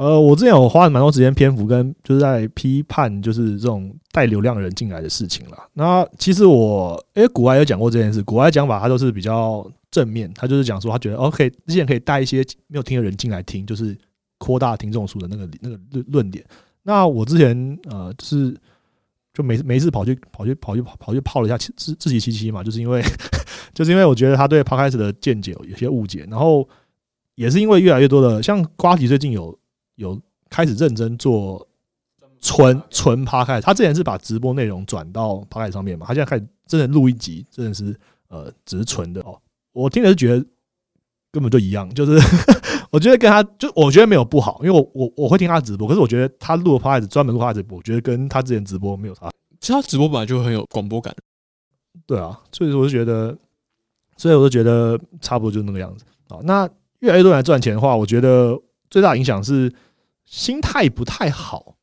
[0.00, 5.58] 呃，我之前有花了蛮多时间篇幅跟就是在批判就是这种带流量的人进来的事情了。
[5.74, 13.94] 那其实我，诶，古外有讲过这件事，古外讲法他都是比较正面，他就是讲说他觉得 OK，之前可以带一些没有听的人进来听，就是
[14.38, 16.42] 扩大听众数的那个那个论论点。
[16.82, 18.56] 那我之前呃，就是
[19.34, 23.02] 就每每次跑去跑去跑去跑去泡了一下自自己七七嘛，就是因为
[23.74, 26.66] 就是因为我觉得他对 Podcast 的见解有些误解，然后
[27.34, 29.59] 也是因为越来越多的像瓜吉最近有。
[30.00, 30.18] 有
[30.48, 31.66] 开始认真做
[32.40, 37.94] 纯纯趴开，他之前是把直播内容转到趴开上面嘛，他现在开始真的录一集，真的是
[38.28, 39.38] 呃只是纯的哦。
[39.72, 40.44] 我听的是觉得
[41.30, 42.18] 根本就一样，就是
[42.90, 49.30] 我觉得跟他就我觉得没有不好，因为我我我会听他直播，可是我觉得他录的趴开专门录趴直播，我觉得跟他之前直播没有差。
[49.60, 51.14] 其实他直播本来就很有广播感，
[52.06, 53.36] 对啊，所以我就觉得，
[54.16, 56.38] 所以我就觉得差不多就那个样子啊。
[56.44, 56.66] 那
[57.00, 58.58] 越来越多人来赚钱的话，我觉得
[58.88, 59.70] 最大影响是。
[60.30, 61.74] 心态不太好，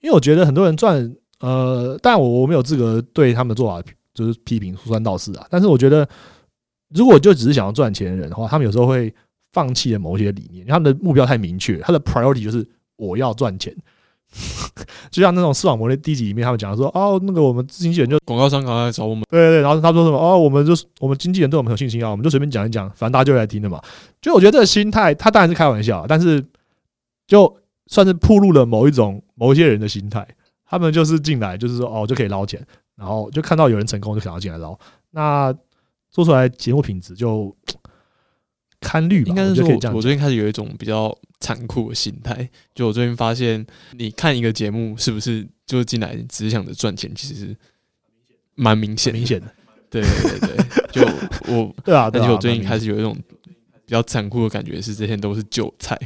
[0.00, 3.80] 因为我觉得很多人赚呃，但我我没有资格对他们的做法
[4.12, 5.46] 就是批评说三道四啊。
[5.48, 6.06] 但是我觉得，
[6.92, 9.14] 如果就只是想要赚钱的人的话，他们有时候会
[9.52, 13.72] 放弃了某些理念，他们的目标太明确，他的 priority 就是我要赚钱。
[15.10, 23.80] 就像那种视网膜的第几里面，他们讲说，哦，那个我们经纪人就广告商赶快来找我们，对对对，然后他说什么，哦，我们就是我们经纪人对我们很有信心啊，我们就随便讲一讲，反正大家就来听的嘛。
[24.20, 26.42] 就我觉得这个心态，他当然是开玩笑，但是
[27.26, 27.54] 就
[27.86, 30.26] 算是铺露了某一种某一些人的心态，
[30.64, 32.64] 他们就是进来就是说，哦，就可以捞钱，
[32.96, 34.78] 然后就看到有人成功就想要进来捞，
[35.10, 35.54] 那
[36.10, 37.54] 做出来节目品质就
[38.80, 39.28] 堪虑吧。
[39.28, 47.56] 应该是说我觉得可以这样，我最近开始有一种比较残酷的心态，就我最近发现，你看一个节目是不是就是进来只想着赚钱，其实
[48.54, 49.46] 蛮明显明显的，
[49.90, 52.24] 对对对对，就我，对啊，对啊。
[52.24, 53.16] 而且我最近开始有一种
[53.84, 55.98] 比较残酷的感觉，是这些都是韭菜，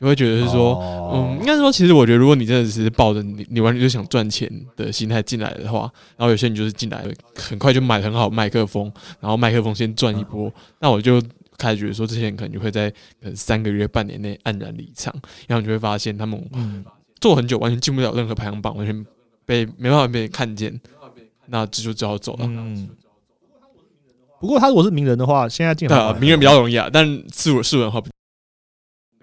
[0.00, 0.80] 就会觉得是说，
[1.12, 5.80] 嗯，应哦该说，其实我觉得，如果你真的只是抱着你你完全就想赚钱的心态进来的话，
[6.16, 7.04] 然后有些人就是进来
[7.34, 8.90] 很快就买很好的麦克风，
[9.20, 11.22] 然后麦克风先赚一波，那我就
[11.58, 12.96] 开始觉得说，这些人可能就会在可
[13.26, 15.14] 能三个月、半年内黯然离场，
[15.46, 16.82] 然后你就会发现他们嗯，
[17.20, 19.06] 做很久，完全进不了任何排行榜，完全
[19.44, 20.80] 被没办法被人看见，
[21.48, 22.46] 那这就只好走了。
[22.46, 22.88] 嗯。
[24.40, 28.00] 不过他如果是名人的话，现在进来啊，名人比较容易啊，但是我是人的话，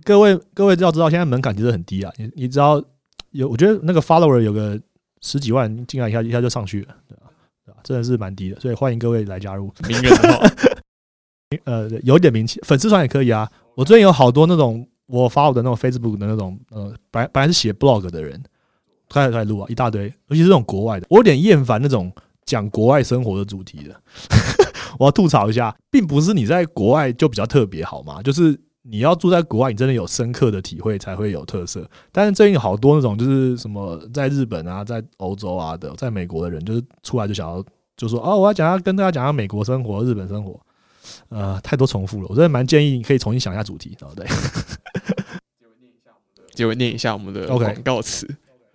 [0.07, 2.09] 各位各位要知道，现在门槛其实很低啊。
[2.15, 2.81] 你你只要
[3.31, 4.79] 有，我觉得那个 follower 有个
[5.19, 7.23] 十几万进来一下一下就上去了，对吧、
[7.65, 9.69] 对吧、真的是蛮低的，所以欢迎各位来加入。
[9.85, 10.49] 名人的话，
[11.65, 13.51] 呃，有点名气，粉丝团也可以啊。
[13.75, 18.41] 我最近有好多那种我发我的那种 Facebook 的那种呃，本来本来是写 blog 的人，
[19.09, 22.09] 开始开始录啊，一大堆，尤其是这种国外的，我有点厌烦那种
[22.45, 24.01] 讲国外生活的主题的。
[24.97, 28.23] 我要吐槽一下，并不是你在国外就比较特别好吗？
[28.23, 28.57] 就是
[28.89, 31.89] 你要住在国外，你真的有深刻的体会才会有特色。
[32.11, 37.63] 但是最近好多那种就是什么在日本啊，在欧洲啊的，在美国的人，就是出来就想要
[37.95, 40.59] 就说哦，我要讲要跟大家讲下美国生活、日本生活。
[41.29, 44.27] 呃，太多重复了，我真的蛮建议你可以重新想一下主题，对不对？
[46.53, 48.27] 结尾念一下我们的 OK 广告词。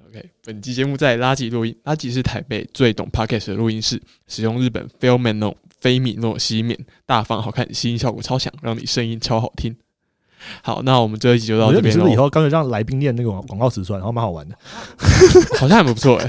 [0.08, 9.76] OK，本期节目在垃圾录音，垃圾是台北最懂 Podcast 的录音室，使用日本 Filmano 菲米诺吸面，大方好看，吸音效果超强，让你声音超好听。
[10.62, 14.54] 好，那我们这一集就到这边喽，是不是以后干脆让来宾念那个广广告词出来，然后蛮好玩的。
[15.58, 16.28] 好像还不错哎。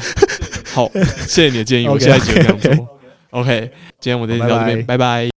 [0.73, 0.89] 好，
[1.27, 2.87] 谢谢你的建议，我下一集就这样做。
[3.31, 5.31] OK，今天我们这集到这边，拜拜